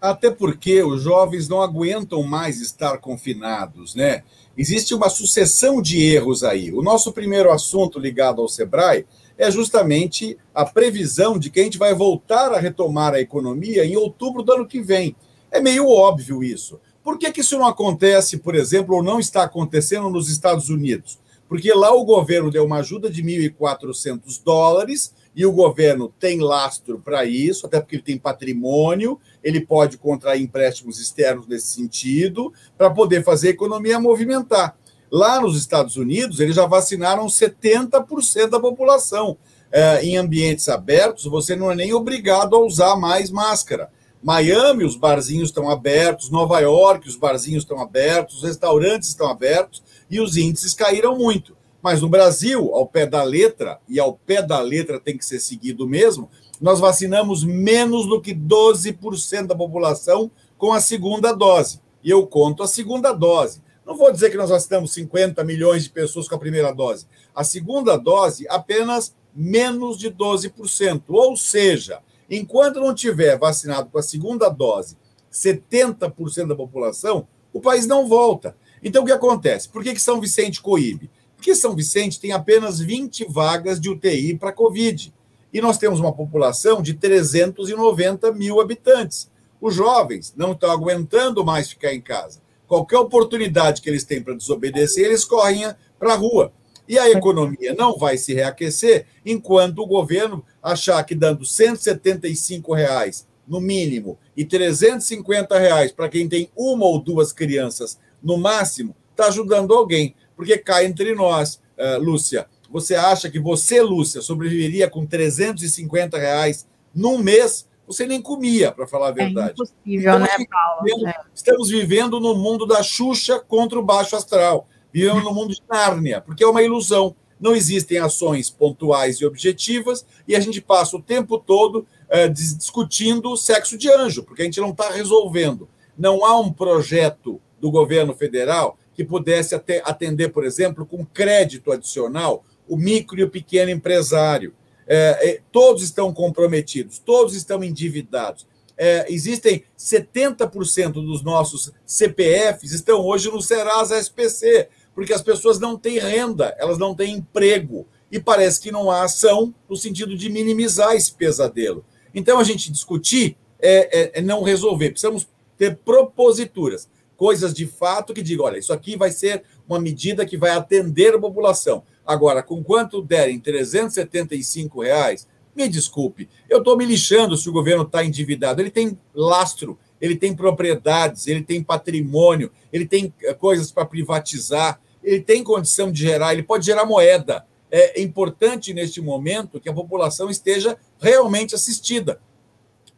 [0.00, 4.22] Até porque os jovens não aguentam mais estar confinados, né?
[4.56, 6.72] Existe uma sucessão de erros aí.
[6.72, 9.06] O nosso primeiro assunto ligado ao Sebrae
[9.38, 13.96] é justamente a previsão de que a gente vai voltar a retomar a economia em
[13.96, 15.16] outubro do ano que vem.
[15.50, 16.78] É meio óbvio isso.
[17.02, 21.18] Por que, que isso não acontece, por exemplo, ou não está acontecendo nos Estados Unidos?
[21.52, 26.98] Porque lá o governo deu uma ajuda de 1.400 dólares e o governo tem lastro
[26.98, 32.88] para isso, até porque ele tem patrimônio, ele pode contrair empréstimos externos nesse sentido, para
[32.88, 34.78] poder fazer a economia movimentar.
[35.10, 39.36] Lá nos Estados Unidos, eles já vacinaram 70% da população.
[39.70, 43.90] É, em ambientes abertos, você não é nem obrigado a usar mais máscara.
[44.22, 49.82] Miami, os barzinhos estão abertos, Nova York, os barzinhos estão abertos, os restaurantes estão abertos
[50.08, 51.56] e os índices caíram muito.
[51.82, 55.40] Mas no Brasil, ao pé da letra, e ao pé da letra tem que ser
[55.40, 56.30] seguido mesmo,
[56.60, 61.80] nós vacinamos menos do que 12% da população com a segunda dose.
[62.04, 63.60] E eu conto a segunda dose.
[63.84, 67.06] Não vou dizer que nós vacinamos 50 milhões de pessoas com a primeira dose.
[67.34, 71.02] A segunda dose, apenas menos de 12%.
[71.08, 71.98] Ou seja,
[72.36, 74.96] enquanto não tiver vacinado com a segunda dose
[75.32, 78.56] 70% da população, o país não volta.
[78.82, 79.68] Então, o que acontece?
[79.68, 81.10] Por que, que São Vicente coíbe?
[81.36, 85.12] Porque São Vicente tem apenas 20 vagas de UTI para Covid.
[85.52, 89.30] E nós temos uma população de 390 mil habitantes.
[89.60, 92.40] Os jovens não estão aguentando mais ficar em casa.
[92.66, 95.64] Qualquer oportunidade que eles têm para desobedecer, eles correm
[95.98, 96.52] para a rua.
[96.88, 103.26] E a economia não vai se reaquecer enquanto o governo achar que dando 175 reais
[103.46, 109.26] no mínimo e 350 reais para quem tem uma ou duas crianças no máximo, está
[109.26, 110.14] ajudando alguém.
[110.36, 112.46] Porque cai entre nós, uh, Lúcia.
[112.70, 117.68] Você acha que você, Lúcia, sobreviveria com 350 reais num mês?
[117.86, 119.50] Você nem comia, para falar a é verdade.
[119.50, 120.82] É impossível, então, né, Paulo?
[120.82, 121.20] Vivendo, é.
[121.34, 124.66] Estamos vivendo no mundo da Xuxa contra o baixo astral.
[124.92, 127.16] Vivemos no mundo de Nárnia, porque é uma ilusão.
[127.40, 133.36] Não existem ações pontuais e objetivas, e a gente passa o tempo todo é, discutindo
[133.36, 135.68] sexo de anjo, porque a gente não está resolvendo.
[135.98, 142.44] Não há um projeto do governo federal que pudesse atender, por exemplo, com crédito adicional,
[142.68, 144.54] o micro e o pequeno empresário.
[144.86, 148.46] É, todos estão comprometidos, todos estão endividados.
[148.76, 155.76] É, existem 70% dos nossos CPFs estão hoje no Serasa SPC, porque as pessoas não
[155.76, 157.86] têm renda, elas não têm emprego.
[158.10, 161.84] E parece que não há ação no sentido de minimizar esse pesadelo.
[162.14, 164.90] Então, a gente discutir é, é, é não resolver.
[164.90, 165.26] Precisamos
[165.56, 170.36] ter proposituras, coisas de fato que digam: olha, isso aqui vai ser uma medida que
[170.36, 171.84] vai atender a população.
[172.04, 177.84] Agora, com quanto derem 375 reais, me desculpe, eu estou me lixando se o governo
[177.84, 178.60] está endividado.
[178.60, 184.78] Ele tem lastro, ele tem propriedades, ele tem patrimônio, ele tem eh, coisas para privatizar,
[185.02, 189.72] ele tem condição de gerar, ele pode gerar moeda é importante neste momento que a
[189.72, 192.20] população esteja realmente assistida.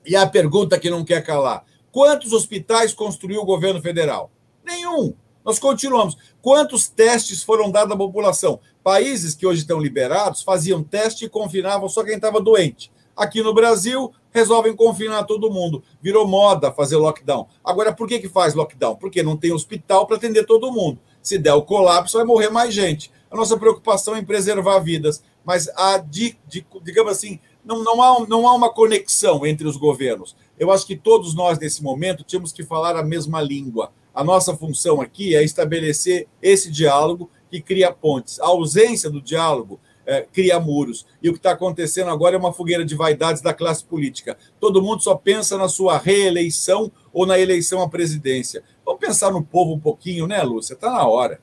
[0.05, 4.33] E a pergunta que não quer calar: quantos hospitais construiu o governo federal?
[4.65, 5.15] Nenhum.
[5.45, 6.17] Nós continuamos.
[6.43, 8.59] Quantos testes foram dados à população?
[8.83, 12.91] Países que hoje estão liberados faziam teste e confinavam só quem estava doente.
[13.17, 15.83] Aqui no Brasil, resolvem confinar todo mundo.
[16.03, 17.47] Virou moda fazer lockdown.
[17.65, 18.97] Agora, por que, que faz lockdown?
[18.97, 20.99] Porque não tem hospital para atender todo mundo.
[21.23, 23.13] Se der o colapso, vai morrer mais gente.
[23.31, 28.03] A nossa preocupação é em preservar vidas, mas há, de, de, digamos assim, não, não,
[28.03, 30.37] há, não há uma conexão entre os governos.
[30.59, 33.93] Eu acho que todos nós, nesse momento, tínhamos que falar a mesma língua.
[34.13, 38.41] A nossa função aqui é estabelecer esse diálogo que cria pontes.
[38.41, 41.07] A ausência do diálogo é, cria muros.
[41.23, 44.37] E o que está acontecendo agora é uma fogueira de vaidades da classe política.
[44.61, 48.63] Todo mundo só pensa na sua reeleição ou na eleição à presidência.
[48.85, 50.75] Vamos pensar no povo um pouquinho, né, Lúcia?
[50.75, 51.41] Está na hora.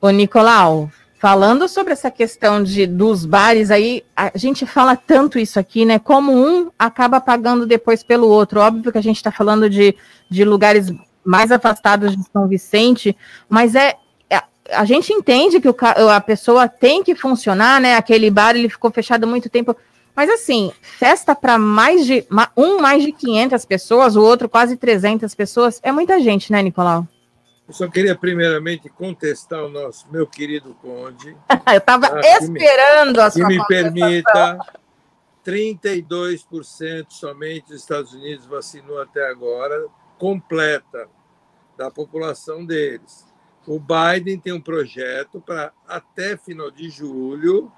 [0.00, 5.60] Ô, Nicolau, falando sobre essa questão de, dos bares aí, a gente fala tanto isso
[5.60, 5.98] aqui, né?
[5.98, 8.60] Como um acaba pagando depois pelo outro.
[8.60, 9.94] Óbvio que a gente está falando de,
[10.28, 10.92] de lugares
[11.24, 13.16] mais afastados de São Vicente,
[13.48, 13.94] mas é
[14.72, 15.76] a gente entende que o,
[16.10, 17.96] a pessoa tem que funcionar, né?
[17.96, 19.76] Aquele bar ele ficou fechado muito tempo.
[20.14, 25.34] Mas assim, festa para mais de um mais de 500 pessoas, o outro quase 300
[25.34, 27.06] pessoas, é muita gente, né, Nicolau?
[27.66, 31.36] Eu só queria, primeiramente, contestar o nosso meu querido Conde.
[31.72, 32.20] Eu estava tá?
[32.20, 34.58] esperando a sua Que me permita,
[35.46, 39.86] 32% somente dos Estados Unidos vacinou até agora,
[40.18, 41.08] completa,
[41.76, 43.31] da população deles.
[43.66, 47.70] O Biden tem um projeto para, até final de julho,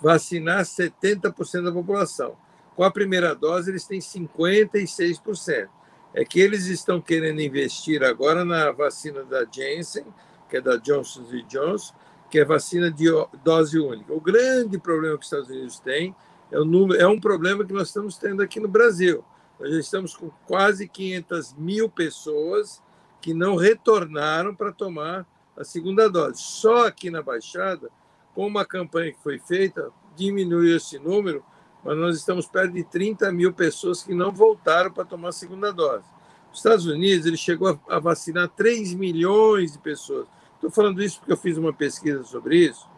[0.00, 2.36] vacinar 70% da população.
[2.74, 5.68] Com a primeira dose, eles têm 56%
[6.16, 10.06] é que eles estão querendo investir agora na vacina da Janssen,
[10.48, 11.94] que é da Johnson Johnson,
[12.30, 13.04] que é vacina de
[13.44, 14.14] dose única.
[14.14, 16.16] O grande problema que os Estados Unidos têm
[16.50, 19.22] é, número, é um problema que nós estamos tendo aqui no Brasil.
[19.60, 22.82] Nós já estamos com quase 500 mil pessoas
[23.26, 26.40] que não retornaram para tomar a segunda dose.
[26.40, 27.90] Só aqui na Baixada,
[28.32, 31.44] com uma campanha que foi feita, diminuiu esse número
[31.82, 35.72] mas nós estamos perto de 30 mil pessoas que não voltaram para tomar a segunda
[35.72, 36.04] dose.
[36.52, 40.26] Os Estados Unidos ele chegou a vacinar 3 milhões de pessoas.
[40.54, 42.88] Estou falando isso porque eu fiz uma pesquisa sobre isso.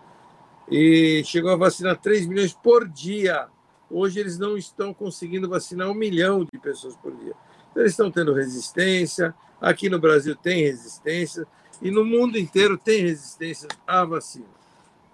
[0.71, 3.49] E chegou a vacinar 3 milhões por dia.
[3.91, 7.35] Hoje eles não estão conseguindo vacinar um milhão de pessoas por dia.
[7.71, 9.35] Então, eles estão tendo resistência.
[9.61, 11.47] Aqui no Brasil tem resistência.
[11.81, 14.47] E no mundo inteiro tem resistência à vacina.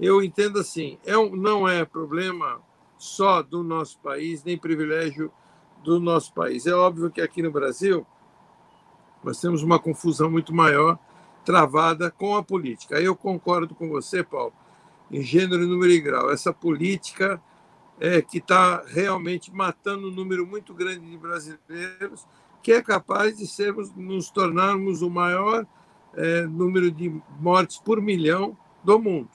[0.00, 2.60] Eu entendo assim, é um, não é problema
[2.96, 5.30] só do nosso país, nem privilégio
[5.82, 6.66] do nosso país.
[6.66, 8.06] É óbvio que aqui no Brasil
[9.22, 10.98] nós temos uma confusão muito maior
[11.44, 13.00] travada com a política.
[13.00, 14.52] Eu concordo com você, Paulo,
[15.10, 16.30] em gênero, número e grau.
[16.30, 17.40] Essa política
[18.00, 22.26] é que está realmente matando um número muito grande de brasileiros,
[22.64, 25.66] que é capaz de sermos, nos tornarmos o maior
[26.14, 29.28] é, número de mortes por milhão do mundo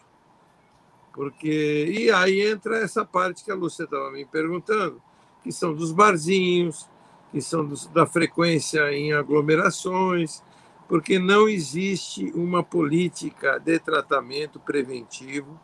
[1.13, 4.99] Porque e aí entra essa parte que a Lúcia estava me perguntando,
[5.43, 6.89] que são dos barzinhos,
[7.31, 10.43] que são dos, da frequência em aglomerações,
[10.87, 15.59] porque não existe uma política de tratamento preventivo.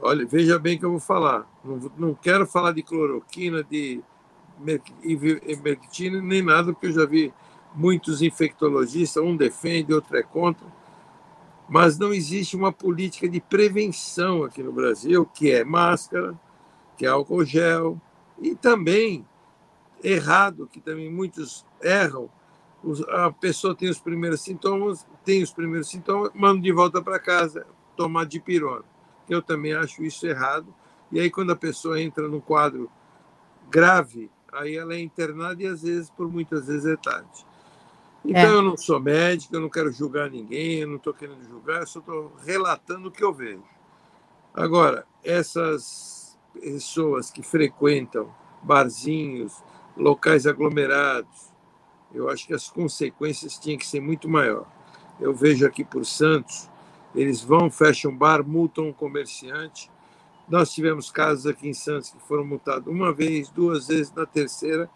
[0.00, 1.48] Olha, veja bem que eu vou falar.
[1.64, 4.02] Não, não quero falar de cloroquina, de
[5.02, 7.32] ivermectina, nem nada, porque eu já vi
[7.74, 10.66] muitos infectologistas, um defende, outro é contra.
[11.68, 16.38] Mas não existe uma política de prevenção aqui no Brasil, que é máscara,
[16.96, 18.00] que é álcool gel,
[18.40, 19.26] e também
[20.02, 22.30] errado, que também muitos erram,
[23.08, 27.66] a pessoa tem os primeiros sintomas, tem os primeiros sintomas, manda de volta para casa
[27.96, 28.84] tomar dipirona.
[29.28, 30.72] Eu também acho isso errado.
[31.10, 32.90] E aí, quando a pessoa entra num quadro
[33.68, 37.46] grave, aí ela é internada e às vezes, por muitas vezes, é tarde.
[38.24, 38.54] Então, é.
[38.54, 41.86] eu não sou médico, eu não quero julgar ninguém, eu não estou querendo julgar, eu
[41.86, 43.62] só estou relatando o que eu vejo.
[44.52, 49.62] Agora, essas pessoas que frequentam barzinhos,
[49.96, 51.52] locais aglomerados,
[52.12, 54.66] eu acho que as consequências tinham que ser muito maior.
[55.20, 56.68] Eu vejo aqui por Santos,
[57.14, 59.90] eles vão, fecham bar, multam um comerciante.
[60.48, 64.88] Nós tivemos casos aqui em Santos que foram multados uma vez, duas vezes, na terceira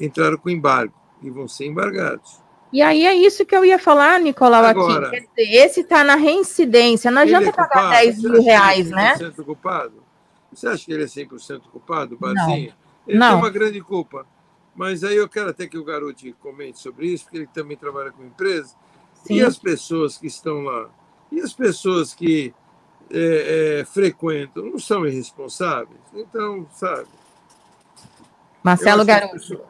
[0.00, 2.40] entraram com embargo e vão ser embargados.
[2.72, 5.26] E aí é isso que eu ia falar, Nicolau, Agora, aqui.
[5.36, 9.16] Dizer, esse está na reincidência, não adianta é pagar 10 mil reais, né?
[9.20, 10.02] É culpado?
[10.52, 12.46] Você acha que ele é 100% culpado, Barzinho?
[12.46, 12.88] Não.
[13.06, 13.28] Ele não.
[13.28, 14.26] tem uma grande culpa.
[14.74, 18.12] Mas aí eu quero até que o garoto comente sobre isso, porque ele também trabalha
[18.12, 18.76] com empresa.
[19.24, 19.34] Sim.
[19.34, 20.88] E as pessoas que estão lá?
[21.32, 22.54] E as pessoas que
[23.10, 26.00] é, é, frequentam não são irresponsáveis?
[26.14, 27.06] Então, sabe?
[28.62, 29.60] Marcelo Garoto.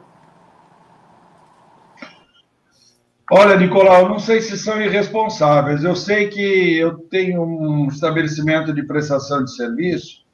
[3.31, 5.83] Olha, Nicolau, não sei se são irresponsáveis.
[5.83, 10.25] Eu sei que eu tenho um estabelecimento de prestação de serviço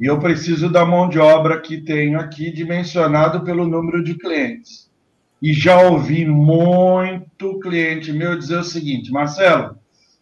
[0.00, 4.88] e eu preciso da mão de obra que tenho aqui, dimensionado pelo número de clientes.
[5.42, 9.77] E já ouvi muito cliente meu dizer o seguinte: Marcelo,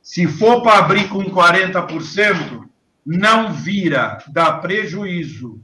[0.06, 2.64] se for para abrir com 40%,
[3.04, 5.60] não vira, dá prejuízo.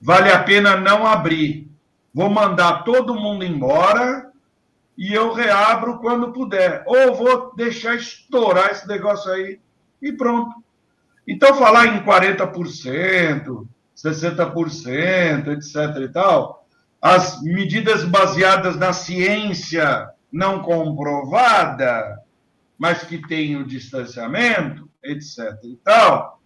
[0.00, 1.70] Vale a pena não abrir.
[2.12, 4.30] Vou mandar todo mundo embora
[4.96, 6.84] e eu reabro quando puder.
[6.86, 9.60] Ou vou deixar estourar esse negócio aí
[10.00, 10.54] e pronto.
[11.28, 16.02] Então, falar em 40%, 60%, etc.
[16.02, 16.66] e tal,
[16.98, 22.24] as medidas baseadas na ciência não comprovada,
[22.78, 25.38] mas que tem o distanciamento, etc.
[25.64, 26.40] e tal,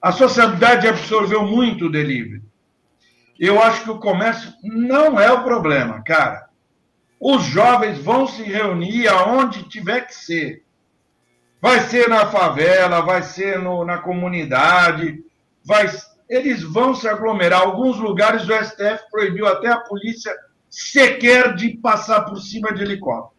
[0.00, 2.42] a sociedade absorveu muito o delivery.
[3.38, 6.48] Eu acho que o comércio não é o problema, cara.
[7.20, 10.64] Os jovens vão se reunir aonde tiver que ser.
[11.60, 15.24] Vai ser na favela, vai ser no, na comunidade,
[15.64, 15.88] vai,
[16.28, 17.62] eles vão se aglomerar.
[17.62, 20.32] Alguns lugares o STF proibiu até a polícia
[20.70, 23.37] sequer de passar por cima de helicóptero.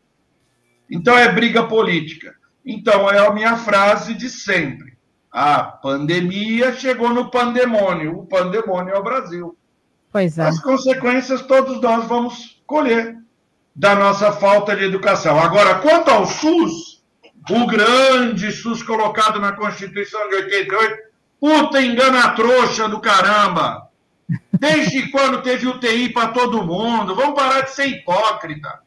[0.90, 2.34] Então é briga política.
[2.66, 4.98] Então é a minha frase de sempre.
[5.32, 8.20] A pandemia chegou no pandemônio.
[8.20, 9.58] O pandemônio é o Brasil.
[10.12, 10.44] Pois é.
[10.44, 13.16] As consequências todos nós vamos colher
[13.76, 15.40] da nossa falta de educação.
[15.40, 17.04] Agora, quanto ao SUS,
[17.50, 21.10] o grande SUS colocado na Constituição de 88.
[21.40, 23.88] Puta engana trouxa do caramba!
[24.52, 27.16] Desde quando teve UTI para todo mundo?
[27.16, 28.80] Vamos parar de ser hipócrita.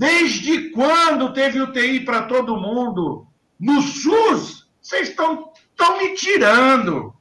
[0.00, 3.26] Desde quando teve UTI para todo mundo?
[3.60, 5.52] No SUS, vocês estão
[5.98, 7.12] me tirando.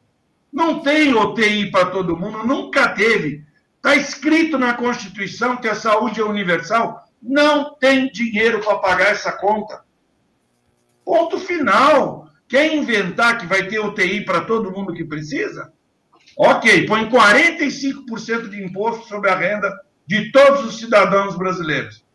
[0.50, 3.44] Não tem UTI para todo mundo, nunca teve.
[3.76, 7.04] Está escrito na Constituição que a saúde é universal.
[7.22, 9.84] Não tem dinheiro para pagar essa conta.
[11.04, 12.30] Ponto final.
[12.48, 15.74] Quer inventar que vai ter UTI para todo mundo que precisa?
[16.38, 19.70] Ok, põe 45% de imposto sobre a renda
[20.08, 22.08] de todos os cidadãos brasileiros.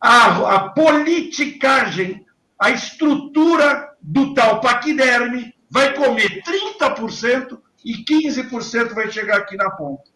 [0.00, 2.24] A, a politicagem,
[2.58, 10.10] a estrutura do tal paquiderme vai comer 30% e 15% vai chegar aqui na ponta.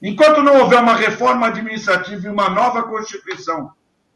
[0.00, 3.72] Enquanto não houver uma reforma administrativa e uma nova Constituição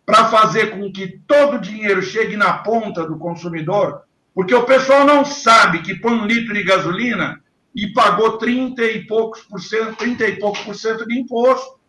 [0.06, 4.02] para fazer com que todo o dinheiro chegue na ponta do consumidor,
[4.34, 7.42] porque o pessoal não sabe que põe um litro de gasolina
[7.74, 11.80] e pagou 30 e poucos por cento, 30 e poucos por cento de imposto.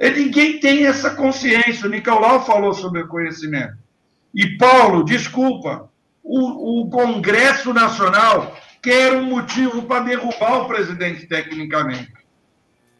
[0.00, 1.86] E ninguém tem essa consciência.
[1.86, 3.76] O Nicolau falou sobre o conhecimento.
[4.34, 5.90] E Paulo, desculpa,
[6.22, 12.14] o, o Congresso Nacional quer um motivo para derrubar o presidente tecnicamente.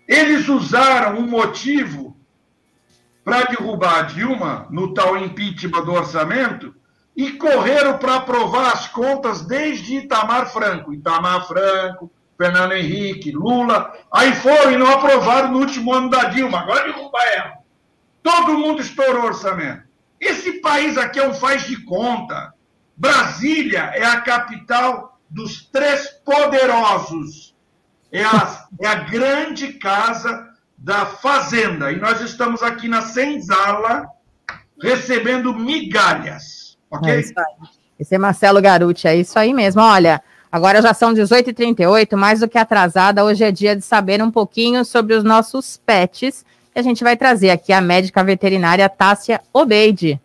[0.07, 2.17] Eles usaram um motivo
[3.25, 6.75] para derrubar a Dilma no tal impeachment do orçamento,
[7.17, 10.93] e correram para aprovar as contas desde Itamar Franco.
[10.93, 12.11] Itamar Franco,
[12.41, 13.93] Fernando Henrique, Lula.
[14.11, 16.61] Aí foram e não aprovaram no último ano da Dilma.
[16.61, 17.59] Agora derruba ela.
[18.23, 19.83] Todo mundo estourou orçamento.
[20.19, 22.55] Esse país aqui é um faz de conta.
[22.97, 27.55] Brasília é a capital dos três poderosos.
[28.11, 31.93] É a, é a grande casa da Fazenda.
[31.93, 34.09] E nós estamos aqui na Senzala
[34.83, 36.79] recebendo migalhas.
[36.91, 37.13] Ok?
[37.13, 37.69] É isso aí.
[37.99, 39.83] Esse é Marcelo Garuti, é isso aí mesmo.
[39.83, 43.25] Olha, agora já são 18h38, mais do que atrasada.
[43.25, 46.45] Hoje é dia de saber um pouquinho sobre os nossos pets.
[46.75, 50.21] E a gente vai trazer aqui a médica veterinária Tássia Obeide.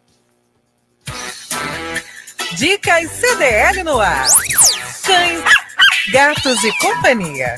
[2.53, 4.28] Dicas CDL no ar.
[5.03, 5.43] Cães,
[6.11, 7.55] gatos e companhia.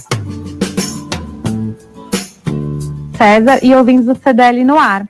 [3.17, 5.07] César e ouvintes do CDL no ar.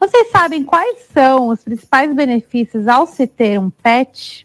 [0.00, 4.44] Vocês sabem quais são os principais benefícios ao se ter um pet?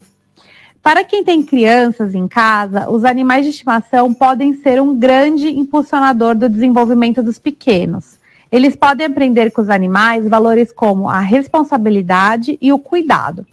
[0.87, 6.33] Para quem tem crianças em casa, os animais de estimação podem ser um grande impulsionador
[6.33, 8.17] do desenvolvimento dos pequenos.
[8.49, 13.45] Eles podem aprender com os animais valores como a responsabilidade e o cuidado.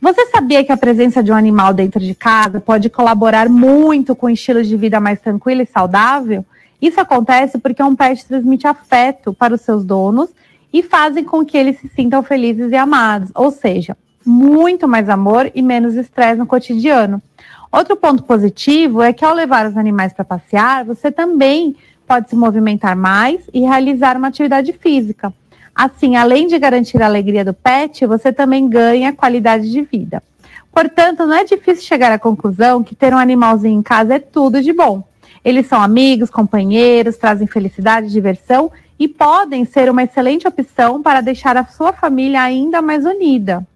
[0.00, 4.26] Você sabia que a presença de um animal dentro de casa pode colaborar muito com
[4.26, 6.44] o estilo de vida mais tranquilo e saudável?
[6.82, 10.28] Isso acontece porque um pet transmite afeto para os seus donos
[10.72, 15.50] e fazem com que eles se sintam felizes e amados, ou seja, muito mais amor
[15.54, 17.22] e menos estresse no cotidiano.
[17.70, 22.36] Outro ponto positivo é que ao levar os animais para passear, você também pode se
[22.36, 25.32] movimentar mais e realizar uma atividade física.
[25.74, 30.22] Assim, além de garantir a alegria do pet, você também ganha qualidade de vida.
[30.70, 34.62] Portanto, não é difícil chegar à conclusão que ter um animalzinho em casa é tudo
[34.62, 35.02] de bom.
[35.44, 41.56] Eles são amigos, companheiros, trazem felicidade, diversão e podem ser uma excelente opção para deixar
[41.56, 43.66] a sua família ainda mais unida.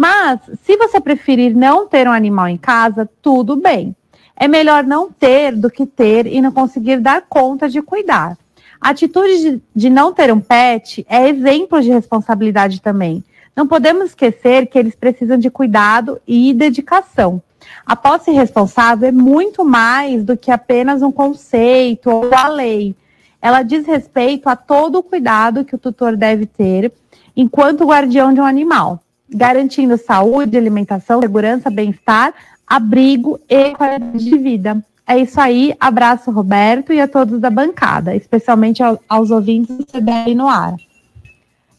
[0.00, 3.94] Mas, se você preferir não ter um animal em casa, tudo bem.
[4.34, 8.34] É melhor não ter do que ter e não conseguir dar conta de cuidar.
[8.80, 13.22] A atitude de, de não ter um pet é exemplo de responsabilidade também.
[13.54, 17.42] Não podemos esquecer que eles precisam de cuidado e dedicação.
[17.84, 22.96] A posse responsável é muito mais do que apenas um conceito ou a lei.
[23.42, 26.90] Ela diz respeito a todo o cuidado que o tutor deve ter
[27.36, 28.98] enquanto guardião de um animal,
[29.32, 32.34] garantindo saúde, alimentação, segurança, bem-estar,
[32.66, 34.82] abrigo e qualidade de vida.
[35.06, 40.34] É isso aí, abraço Roberto e a todos da bancada, especialmente aos ouvintes do CBL
[40.36, 40.76] no ar.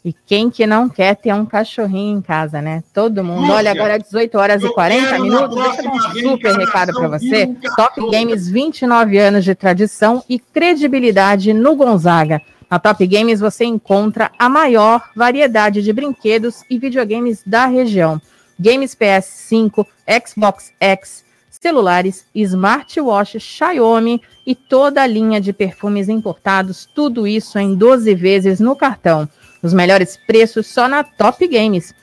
[0.03, 2.83] E quem que não quer ter um cachorrinho em casa, né?
[2.91, 3.41] Todo mundo.
[3.41, 5.55] Lúcia, Olha, agora 18 horas e 40 minutos.
[5.55, 7.55] Deixa eu dar um super recado para você.
[7.75, 12.41] Top Games, 29 anos de tradição e credibilidade no Gonzaga.
[12.71, 18.21] Na Top Games você encontra a maior variedade de brinquedos e videogames da região.
[18.57, 19.85] Games PS5,
[20.25, 27.75] Xbox X, celulares, smartwatch, Xiaomi e toda a linha de perfumes importados, tudo isso em
[27.75, 29.27] 12 vezes no cartão.
[29.61, 31.93] Os melhores preços só na Top Games.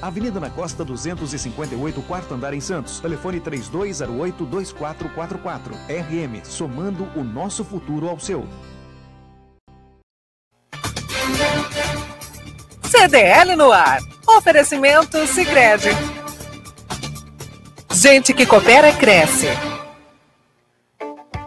[0.00, 3.00] Avenida na Costa 258, quarto andar em Santos.
[3.00, 5.72] Telefone 3208-2444.
[5.88, 8.46] RM, somando o nosso futuro ao seu.
[12.84, 13.98] CDL no ar.
[14.26, 15.90] Oferecimento Sicredi.
[17.90, 19.48] Gente que coopera cresce.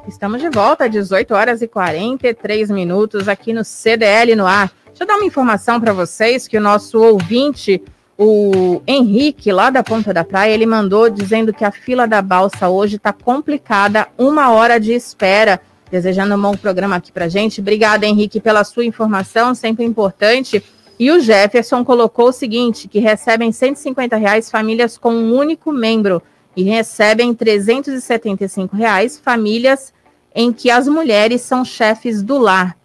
[0.07, 4.71] Estamos de volta, 18 horas e 43 minutos aqui no CDL no ar.
[4.86, 7.83] Deixa eu dar uma informação para vocês que o nosso ouvinte,
[8.18, 12.70] o Henrique, lá da Ponta da Praia, ele mandou dizendo que a fila da balsa
[12.70, 15.59] hoje está complicada, uma hora de espera.
[15.91, 17.61] Desejando um bom programa aqui para gente.
[17.61, 20.63] Obrigada, Henrique, pela sua informação, sempre importante.
[20.97, 26.22] E o Jefferson colocou o seguinte: que recebem 150 reais famílias com um único membro
[26.55, 29.93] e recebem 375 reais famílias
[30.34, 32.76] em que as mulheres são chefes do lar.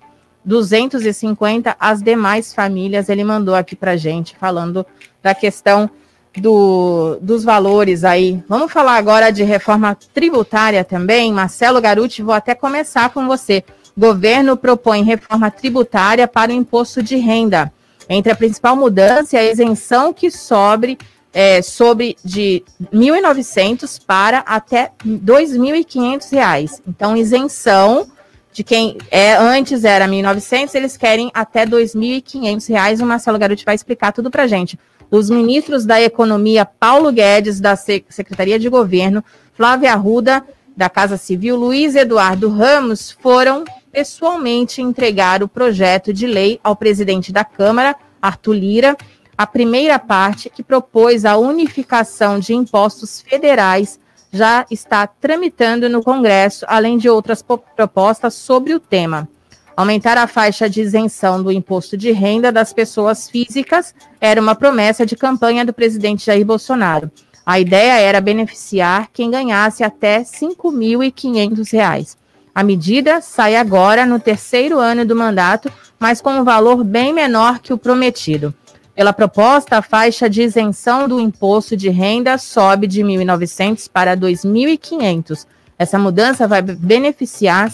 [0.44, 3.08] 250 as demais famílias.
[3.08, 4.84] Ele mandou aqui para gente, falando
[5.22, 5.90] da questão
[6.38, 8.42] do, dos valores aí.
[8.48, 11.32] Vamos falar agora de reforma tributária também.
[11.32, 13.64] Marcelo Garuti, vou até começar com você.
[13.96, 17.72] Governo propõe reforma tributária para o imposto de renda.
[18.08, 20.98] Entre a principal mudança e a isenção que sobre
[21.32, 22.62] é, sobre de
[22.92, 26.80] 1.900 para até R$ 2.500.
[26.86, 28.08] Então, isenção
[28.52, 33.00] de quem é antes era 1.900, eles querem até R$ 2.500.
[33.00, 34.78] O Marcelo Garuti vai explicar tudo para gente.
[35.10, 40.44] Os ministros da Economia, Paulo Guedes, da Secretaria de Governo, Flávia Arruda,
[40.76, 47.32] da Casa Civil, Luiz Eduardo Ramos, foram pessoalmente entregar o projeto de lei ao presidente
[47.32, 48.96] da Câmara, Arthur Lira,
[49.36, 53.98] a primeira parte, que propôs a unificação de impostos federais,
[54.30, 57.44] já está tramitando no Congresso, além de outras
[57.74, 59.28] propostas sobre o tema.
[59.76, 65.06] Aumentar a faixa de isenção do imposto de renda das pessoas físicas era uma promessa
[65.06, 67.10] de campanha do presidente Jair Bolsonaro.
[67.46, 72.16] A ideia era beneficiar quem ganhasse até R$ 5.500.
[72.54, 77.60] A medida sai agora no terceiro ano do mandato, mas com um valor bem menor
[77.60, 78.52] que o prometido.
[78.94, 85.46] Pela proposta, a faixa de isenção do imposto de renda sobe de 1.900 para 2.500.
[85.78, 87.70] Essa mudança vai beneficiar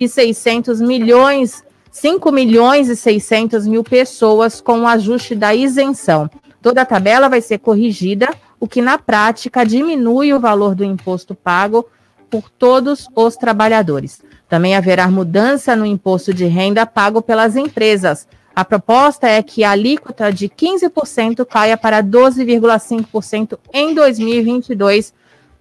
[0.00, 6.30] 5.600 milhões, 5 milhões e 600 mil pessoas com o ajuste da isenção.
[6.60, 8.28] Toda a tabela vai ser corrigida,
[8.58, 11.86] o que na prática diminui o valor do imposto pago
[12.30, 14.20] por todos os trabalhadores.
[14.48, 18.26] Também haverá mudança no imposto de renda pago pelas empresas.
[18.54, 25.12] A proposta é que a alíquota de 15% caia para 12,5% em 2022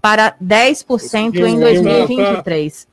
[0.02, 2.88] para 10% em 2023.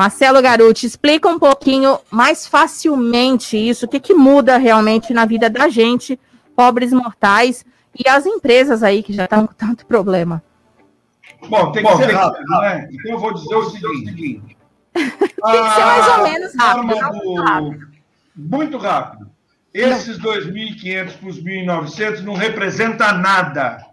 [0.00, 5.50] Marcelo Garuti, explica um pouquinho mais facilmente isso, o que, que muda realmente na vida
[5.50, 6.18] da gente,
[6.56, 10.42] pobres mortais, e as empresas aí que já estão com tanto problema.
[11.46, 12.88] Bom, tem que Bom, ser rápido, né?
[12.90, 14.56] Então eu vou dizer o seguinte.
[14.94, 17.22] tem que ser mais ou menos rápido.
[17.22, 17.34] Do...
[17.34, 17.88] rápido.
[18.34, 19.30] Muito rápido.
[19.74, 23.84] Esses 2.500 para os 1.900 não representa nada.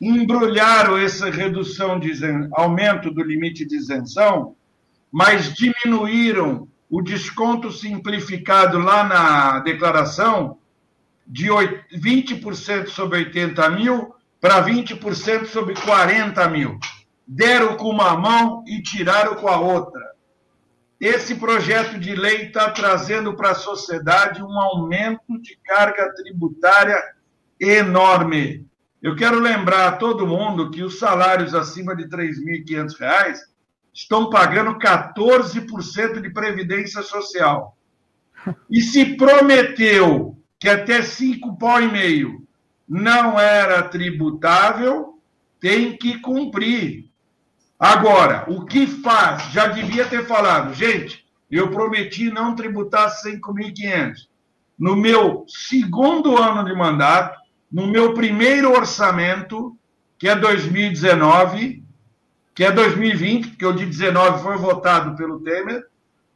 [0.00, 2.12] Embrulharam essa redução de
[2.52, 4.54] aumento do limite de isenção,
[5.16, 10.58] mas diminuíram o desconto simplificado lá na declaração
[11.26, 16.78] de 20% sobre 80 mil para 20% sobre 40 mil.
[17.26, 20.02] Deram com uma mão e tiraram com a outra.
[21.00, 27.02] Esse projeto de lei está trazendo para a sociedade um aumento de carga tributária
[27.58, 28.66] enorme.
[29.02, 33.55] Eu quero lembrar a todo mundo que os salários acima de R$ 3.500
[33.96, 37.74] estão pagando 14% de previdência social.
[38.70, 42.42] E se prometeu que até 5,5
[42.86, 45.18] não era tributável,
[45.58, 47.06] tem que cumprir.
[47.78, 49.50] Agora, o que faz?
[49.50, 54.28] Já devia ter falado, gente, eu prometi não tributar 5.500.
[54.78, 57.40] No meu segundo ano de mandato,
[57.72, 59.74] no meu primeiro orçamento,
[60.18, 61.85] que é 2019,
[62.56, 65.84] que é 2020, porque o de 19 foi votado pelo Temer,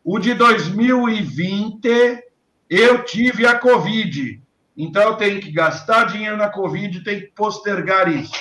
[0.04, 2.22] o de 2020
[2.68, 4.40] eu tive a Covid.
[4.76, 8.34] Então, eu tenho que gastar dinheiro na Covid tenho que postergar isso.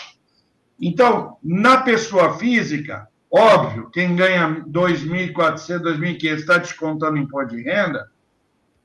[0.79, 8.11] Então, na pessoa física, óbvio, quem ganha 2.400, 2.500 está descontando imposto de renda,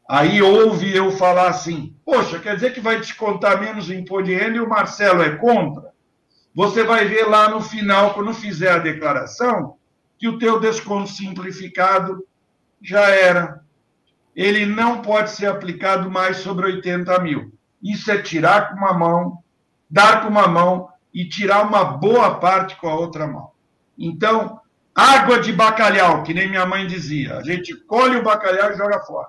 [0.09, 4.57] aí ouve eu falar assim, poxa, quer dizer que vai descontar menos imposto de renda
[4.57, 5.84] e o Marcelo é contra?
[6.55, 9.76] Você vai ver lá no final, quando fizer a declaração,
[10.18, 12.24] que o teu desconto simplificado
[12.80, 13.64] já era.
[14.36, 17.52] Ele não pode ser aplicado mais sobre 80 mil.
[17.82, 19.38] Isso é tirar com uma mão,
[19.90, 23.50] dar com uma mão e tirar uma boa parte com a outra mão.
[23.98, 24.61] Então,
[24.94, 27.36] água de bacalhau, que nem minha mãe dizia.
[27.36, 29.28] A gente colhe o bacalhau e joga fora.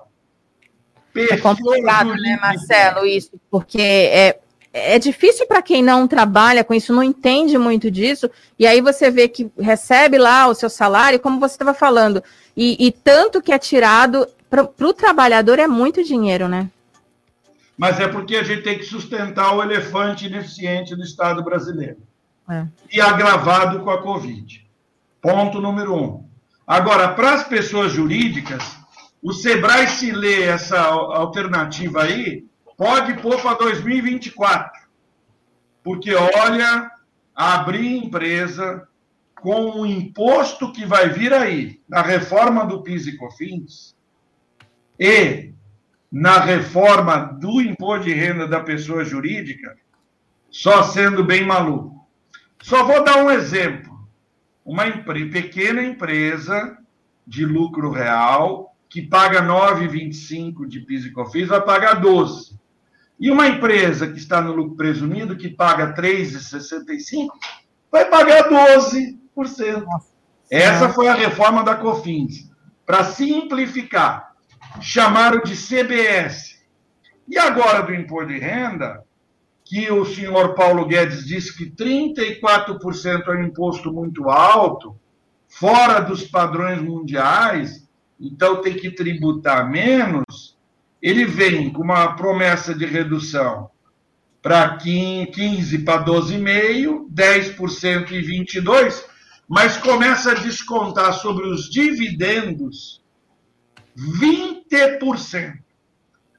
[1.16, 4.40] é complicado, né, Marcelo, isso, porque é,
[4.78, 9.10] é difícil para quem não trabalha com isso, não entende muito disso, e aí você
[9.10, 12.22] vê que recebe lá o seu salário, como você estava falando,
[12.58, 16.70] e, e, tanto que é tirado para o trabalhador é muito dinheiro, né?
[17.78, 21.98] Mas é porque a gente tem que sustentar o elefante ineficiente do Estado brasileiro.
[22.50, 22.66] É.
[22.92, 24.66] E agravado com a Covid.
[25.22, 26.26] Ponto número um.
[26.68, 28.78] Agora, para as pessoas jurídicas,
[29.22, 32.46] o Sebrae, se lê essa alternativa aí,
[32.78, 34.82] pode pôr para 2024.
[35.84, 36.92] Porque, olha,
[37.34, 38.88] abrir empresa
[39.36, 43.96] com o imposto que vai vir aí, na reforma do PIS e COFINS,
[45.00, 45.54] e
[46.12, 49.78] na reforma do imposto de renda da pessoa jurídica,
[50.50, 52.08] só sendo bem maluco.
[52.62, 53.94] Só vou dar um exemplo.
[54.64, 56.78] Uma pequena empresa
[57.28, 62.58] de lucro real que paga 9,25 de PIS e COFINS vai pagar 12.
[63.20, 67.30] E uma empresa que está no lucro presumido, que paga 3,65,
[67.92, 69.18] vai pagar 12%.
[69.84, 70.16] Nossa.
[70.52, 72.52] Essa foi a reforma da COFINS.
[72.86, 74.34] Para simplificar,
[74.82, 76.62] chamaram de CBS.
[77.28, 79.04] E agora do imposto de renda,
[79.64, 84.96] que o senhor Paulo Guedes disse que 34% é um imposto muito alto,
[85.48, 87.88] fora dos padrões mundiais,
[88.20, 90.55] então tem que tributar menos
[91.06, 93.70] ele vem com uma promessa de redução
[94.42, 99.04] para 15 para 12,5%, 10% e 22%,
[99.48, 103.04] mas começa a descontar sobre os dividendos
[103.96, 105.54] 20%.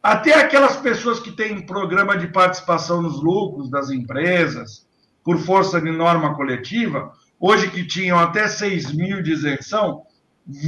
[0.02, 4.84] Até aquelas pessoas que têm programa de participação nos lucros das empresas,
[5.22, 10.02] por força de norma coletiva, hoje que tinham até 6 mil de isenção,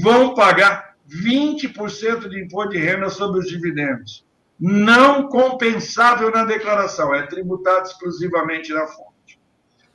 [0.01, 4.25] vão pagar 20% de imposto de renda sobre os dividendos.
[4.61, 9.39] Não compensável na declaração, é tributado exclusivamente na fonte.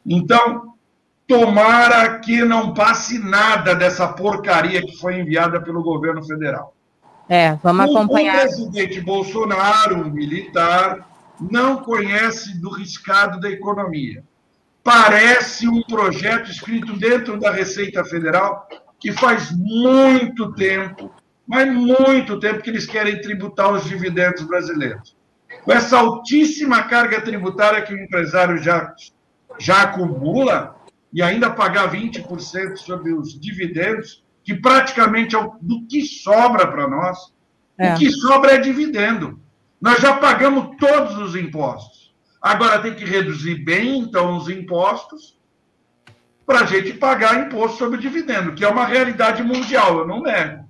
[0.05, 0.73] Então,
[1.27, 6.73] tomara que não passe nada dessa porcaria que foi enviada pelo governo federal.
[7.29, 8.35] É, vamos acompanhar.
[8.35, 11.07] O presidente Bolsonaro, militar,
[11.39, 14.23] não conhece do riscado da economia.
[14.83, 18.67] Parece um projeto escrito dentro da Receita Federal
[19.03, 21.13] que faz muito tempo,
[21.45, 25.13] mas muito tempo que eles querem tributar os dividendos brasileiros.
[25.65, 28.95] Com essa altíssima carga tributária que o empresário já,
[29.59, 30.77] já acumula,
[31.11, 36.87] e ainda pagar 20% sobre os dividendos, que praticamente é o, do que sobra para
[36.87, 37.33] nós.
[37.77, 37.93] É.
[37.93, 39.37] O que sobra é dividendo.
[39.81, 42.15] Nós já pagamos todos os impostos.
[42.41, 45.37] Agora tem que reduzir bem, então, os impostos
[46.45, 50.69] para a gente pagar imposto sobre dividendo, que é uma realidade mundial, eu não nego.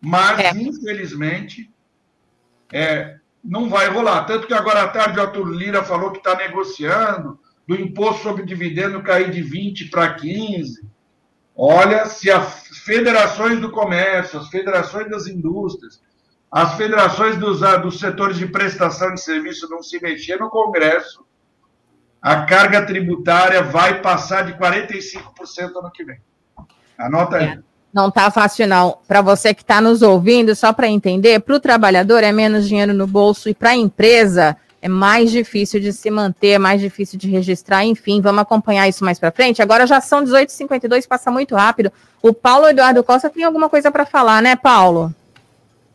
[0.00, 0.50] Mas, é.
[0.50, 1.70] infelizmente,
[2.72, 4.24] é, não vai rolar.
[4.24, 8.44] Tanto que agora à tarde o Arthur Lira falou que está negociando do imposto sobre
[8.44, 10.86] dividendo cair de 20 para 15.
[11.56, 16.00] Olha, se as federações do comércio, as federações das indústrias,
[16.50, 21.25] as federações dos, ah, dos setores de prestação de serviço não se mexer no Congresso,
[22.20, 26.18] a carga tributária vai passar de 45% ano que vem.
[26.98, 27.44] Anota aí.
[27.44, 27.58] É,
[27.92, 28.98] não está fácil, não.
[29.06, 32.92] Para você que está nos ouvindo, só para entender, para o trabalhador é menos dinheiro
[32.92, 37.18] no bolso e para a empresa é mais difícil de se manter, é mais difícil
[37.18, 39.62] de registrar, enfim, vamos acompanhar isso mais para frente.
[39.62, 41.90] Agora já são 18h52, passa muito rápido.
[42.22, 45.12] O Paulo Eduardo Costa tem alguma coisa para falar, né, Paulo?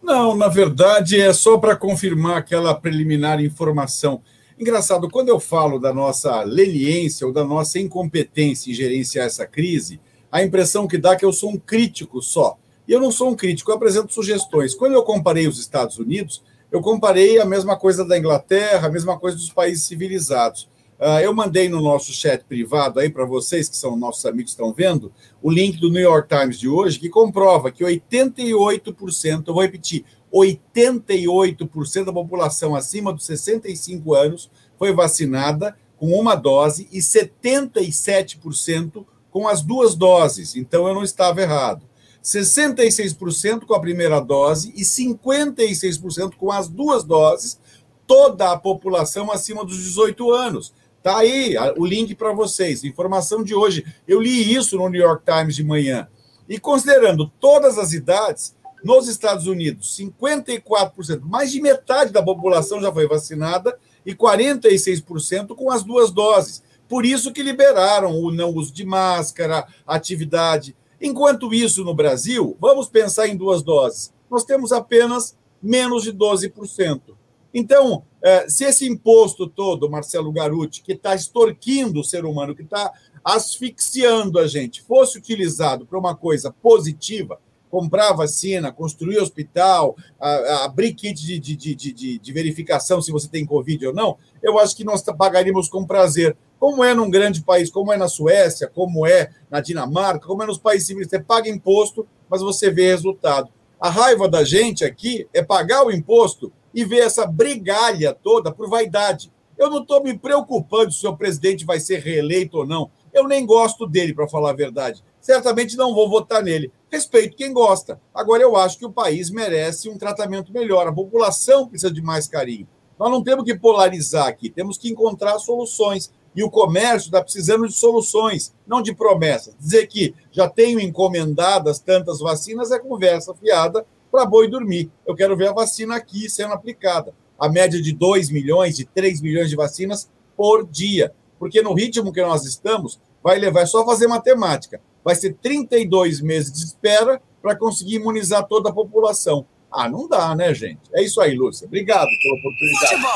[0.01, 4.21] Não, na verdade é só para confirmar aquela preliminar informação
[4.61, 9.99] Engraçado, quando eu falo da nossa leniência ou da nossa incompetência em gerenciar essa crise,
[10.31, 12.59] a impressão que dá é que eu sou um crítico só.
[12.87, 14.75] E eu não sou um crítico, eu apresento sugestões.
[14.75, 19.17] Quando eu comparei os Estados Unidos, eu comparei a mesma coisa da Inglaterra, a mesma
[19.17, 20.69] coisa dos países civilizados.
[20.99, 24.71] Uh, eu mandei no nosso chat privado aí para vocês, que são nossos amigos estão
[24.71, 29.63] vendo, o link do New York Times de hoje, que comprova que 88%, eu vou
[29.63, 39.05] repetir, 88% da população acima dos 65 anos foi vacinada com uma dose e 77%
[39.29, 40.55] com as duas doses.
[40.55, 41.85] Então eu não estava errado.
[42.23, 47.59] 66% com a primeira dose e 56% com as duas doses,
[48.05, 50.73] toda a população acima dos 18 anos.
[51.01, 53.83] Tá aí o link para vocês, informação de hoje.
[54.07, 56.07] Eu li isso no New York Times de manhã.
[56.47, 62.91] E considerando todas as idades, nos Estados Unidos, 54%, mais de metade da população já
[62.91, 66.63] foi vacinada e 46% com as duas doses.
[66.89, 70.75] Por isso que liberaram o não uso de máscara, atividade.
[70.99, 74.13] Enquanto isso, no Brasil, vamos pensar em duas doses.
[74.29, 77.15] Nós temos apenas menos de 12%.
[77.53, 82.61] Então, eh, se esse imposto todo, Marcelo Garuti, que está extorquindo o ser humano, que
[82.61, 82.91] está
[83.23, 87.39] asfixiando a gente, fosse utilizado para uma coisa positiva,
[87.71, 93.87] comprar vacina, construir hospital, abrir kit de, de, de, de, verificação se você tem Covid
[93.87, 96.35] ou não, eu acho que nós pagaríamos com prazer.
[96.59, 100.45] Como é num grande país, como é na Suécia, como é na Dinamarca, como é
[100.45, 103.49] nos países civis, você paga imposto, mas você vê resultado.
[103.79, 108.69] A raiva da gente aqui é pagar o imposto e ver essa brigalha toda por
[108.69, 109.31] vaidade.
[109.57, 112.91] Eu não estou me preocupando se o presidente vai ser reeleito ou não.
[113.13, 115.03] Eu nem gosto dele, para falar a verdade.
[115.19, 116.71] Certamente não vou votar nele.
[116.91, 118.01] Respeito quem gosta.
[118.13, 120.87] Agora, eu acho que o país merece um tratamento melhor.
[120.87, 122.67] A população precisa de mais carinho.
[122.99, 126.11] Nós não temos que polarizar aqui, temos que encontrar soluções.
[126.35, 129.55] E o comércio está precisando de soluções, não de promessas.
[129.59, 134.91] Dizer que já tenho encomendadas tantas vacinas é conversa fiada para boi dormir.
[135.05, 137.13] Eu quero ver a vacina aqui sendo aplicada.
[137.39, 142.13] A média de 2 milhões, de 3 milhões de vacinas por dia porque no ritmo
[142.13, 147.21] que nós estamos, vai levar, é só fazer matemática, vai ser 32 meses de espera
[147.41, 149.45] para conseguir imunizar toda a população.
[149.71, 150.79] Ah, não dá, né, gente?
[150.93, 151.65] É isso aí, Lúcia.
[151.65, 152.87] Obrigado pela oportunidade.
[152.87, 153.11] Futebol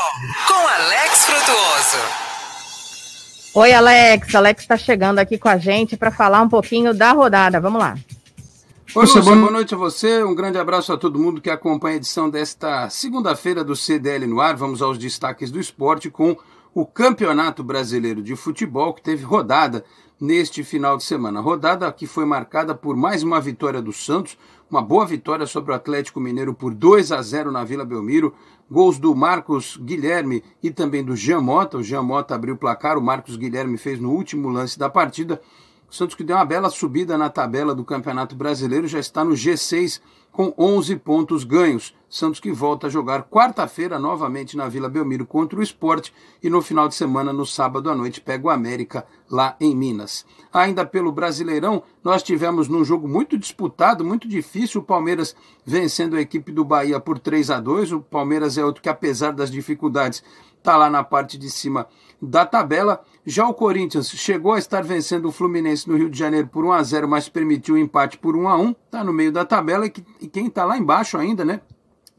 [0.48, 2.26] com Alex Frutuoso.
[3.54, 4.34] Oi, Alex.
[4.34, 7.60] Alex está chegando aqui com a gente para falar um pouquinho da rodada.
[7.60, 7.96] Vamos lá.
[8.94, 10.24] Oi, Lúcia, boa noite a você.
[10.24, 14.40] Um grande abraço a todo mundo que acompanha a edição desta segunda-feira do CDL no
[14.40, 14.56] ar.
[14.56, 16.36] Vamos aos destaques do esporte com
[16.72, 19.84] o Campeonato Brasileiro de Futebol, que teve rodada
[20.20, 21.40] neste final de semana.
[21.40, 24.36] Rodada que foi marcada por mais uma vitória do Santos,
[24.70, 28.34] uma boa vitória sobre o Atlético Mineiro por 2 a 0 na Vila Belmiro.
[28.68, 31.78] Gols do Marcos Guilherme e também do Jean Mota.
[31.78, 35.40] O Jean Mota abriu o placar, o Marcos Guilherme fez no último lance da partida.
[35.88, 39.34] O Santos que deu uma bela subida na tabela do Campeonato Brasileiro já está no
[39.34, 40.00] G6
[40.36, 41.96] com 11 pontos ganhos.
[42.10, 46.12] Santos que volta a jogar quarta-feira novamente na Vila Belmiro contra o Esporte
[46.42, 50.26] e no final de semana, no sábado à noite, pega o América lá em Minas.
[50.52, 55.34] Ainda pelo Brasileirão, nós tivemos num jogo muito disputado, muito difícil, o Palmeiras
[55.64, 59.32] vencendo a equipe do Bahia por 3 a 2 O Palmeiras é outro que, apesar
[59.32, 60.22] das dificuldades,
[60.58, 61.86] está lá na parte de cima
[62.26, 63.00] da tabela.
[63.24, 66.72] Já o Corinthians chegou a estar vencendo o Fluminense no Rio de Janeiro por 1
[66.72, 69.44] a 0 mas permitiu o um empate por 1 a 1 está no meio da
[69.44, 69.86] tabela.
[69.86, 71.60] E quem está lá embaixo ainda, né?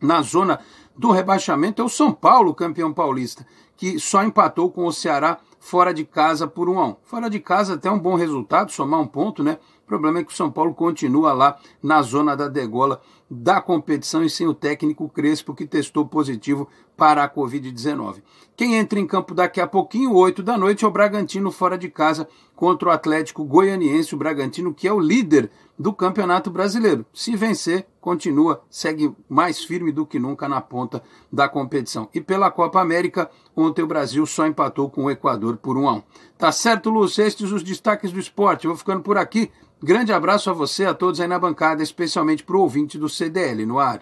[0.02, 0.60] Na zona
[0.96, 3.46] do rebaixamento é o São Paulo, campeão paulista,
[3.76, 7.40] que só empatou com o Ceará fora de casa por 1 a 1 Fora de
[7.40, 9.58] casa até um bom resultado, somar um ponto, né?
[9.84, 14.24] O problema é que o São Paulo continua lá na zona da degola da competição
[14.24, 18.22] e sem o técnico Crespo, que testou positivo para a Covid-19.
[18.56, 21.90] Quem entra em campo daqui a pouquinho, 8 da noite, é o Bragantino fora de
[21.90, 24.16] casa contra o Atlético Goianiense.
[24.16, 27.06] O Bragantino, que é o líder do Campeonato Brasileiro.
[27.14, 32.10] Se vencer, continua, segue mais firme do que nunca na ponta da competição.
[32.14, 35.94] E pela Copa América, ontem o Brasil só empatou com o Equador por 1 a
[35.94, 36.04] 1.
[36.38, 37.24] Tá certo, Lúcio?
[37.24, 38.66] Estes os destaques do esporte.
[38.66, 39.52] Eu vou ficando por aqui.
[39.82, 43.66] Grande abraço a você, a todos aí na bancada, especialmente para o ouvinte do CDL
[43.66, 44.02] no ar.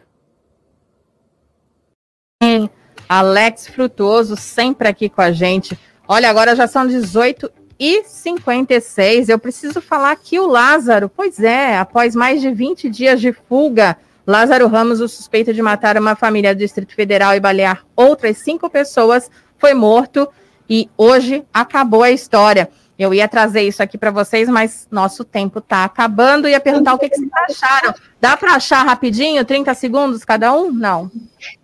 [3.07, 5.77] Alex Frutuoso, sempre aqui com a gente.
[6.07, 9.29] Olha, agora já são 18 e 56.
[9.29, 13.97] Eu preciso falar que o Lázaro, pois é, após mais de 20 dias de fuga,
[14.25, 18.69] Lázaro Ramos, o suspeito de matar uma família do Distrito Federal e balear outras cinco
[18.69, 20.27] pessoas, foi morto
[20.69, 22.69] e hoje acabou a história.
[22.97, 26.47] Eu ia trazer isso aqui para vocês, mas nosso tempo está acabando.
[26.47, 27.93] Ia perguntar o que, que vocês acharam.
[28.21, 30.71] Dá para achar rapidinho, 30 segundos cada um?
[30.71, 31.11] Não.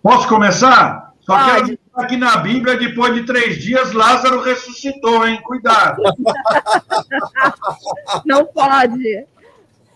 [0.03, 1.13] Posso começar?
[1.21, 1.77] Só Pode.
[1.77, 5.39] que aqui na Bíblia, depois de três dias, Lázaro ressuscitou, hein?
[5.43, 6.01] Cuidado.
[8.25, 9.25] Não pode.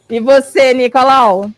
[0.10, 1.52] E você, Nicolau?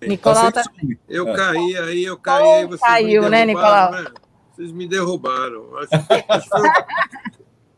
[0.00, 0.64] Nicolau tá...
[1.08, 2.66] Eu caí aí, eu caí aí.
[2.66, 3.92] Você caiu, né, Nicolau?
[3.92, 4.04] Né?
[4.62, 5.76] Vocês me derrubaram.
[5.78, 5.90] Acho,
[6.28, 6.70] acho foi,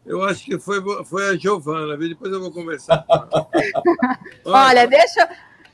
[0.05, 3.07] eu acho que foi, foi a Giovana, depois eu vou conversar.
[3.09, 3.41] Olha,
[4.45, 5.29] Olha, deixa,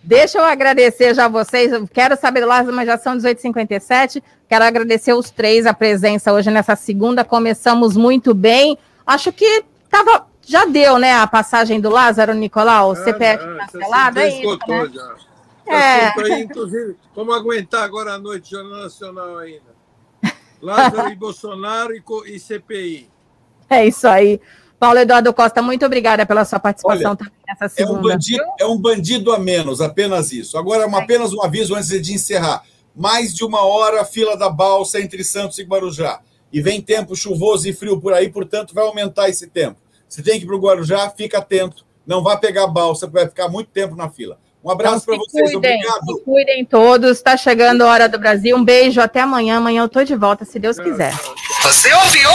[0.04, 1.72] Deixa eu agradecer já a vocês.
[1.72, 4.22] Eu quero saber do Lázaro, mas já são 18h57.
[4.48, 7.24] Quero agradecer os três a presença hoje nessa segunda.
[7.24, 8.78] Começamos muito bem.
[9.04, 12.92] Acho que tava, já deu, né, a passagem do Lázaro, Nicolau?
[12.92, 14.90] O CPF ah, cancelado, é isso, né?
[14.94, 15.14] já.
[15.66, 16.12] É.
[16.18, 19.79] Aí, inclusive, vamos aguentar agora à noite Jornal Nacional ainda.
[20.60, 23.08] Lázaro e Bolsonaro e, e CPI.
[23.68, 24.40] É isso aí.
[24.78, 28.08] Paulo Eduardo Costa, muito obrigada pela sua participação Olha, também nessa É um, segunda.
[28.14, 30.56] bandido, é um bandido a menos, apenas isso.
[30.56, 32.62] Agora, uma- apenas um aviso antes de encerrar.
[32.96, 36.20] Mais de uma hora, fila da balsa entre Santos e Guarujá.
[36.52, 39.78] E vem tempo chuvoso e frio por aí, portanto, vai aumentar esse tempo.
[40.08, 41.84] Se tem que ir para o Guarujá, fica atento.
[42.06, 44.38] Não vá pegar a balsa, porque vai ficar muito tempo na fila.
[44.62, 46.04] Um abraço para Então, se vocês, cuidem, obrigado.
[46.04, 47.10] se cuidem todos.
[47.12, 48.56] Está chegando a hora do Brasil.
[48.56, 49.56] Um beijo, até amanhã.
[49.56, 51.14] Amanhã eu tô de volta, se Deus quiser.
[51.62, 52.30] Você ouviu?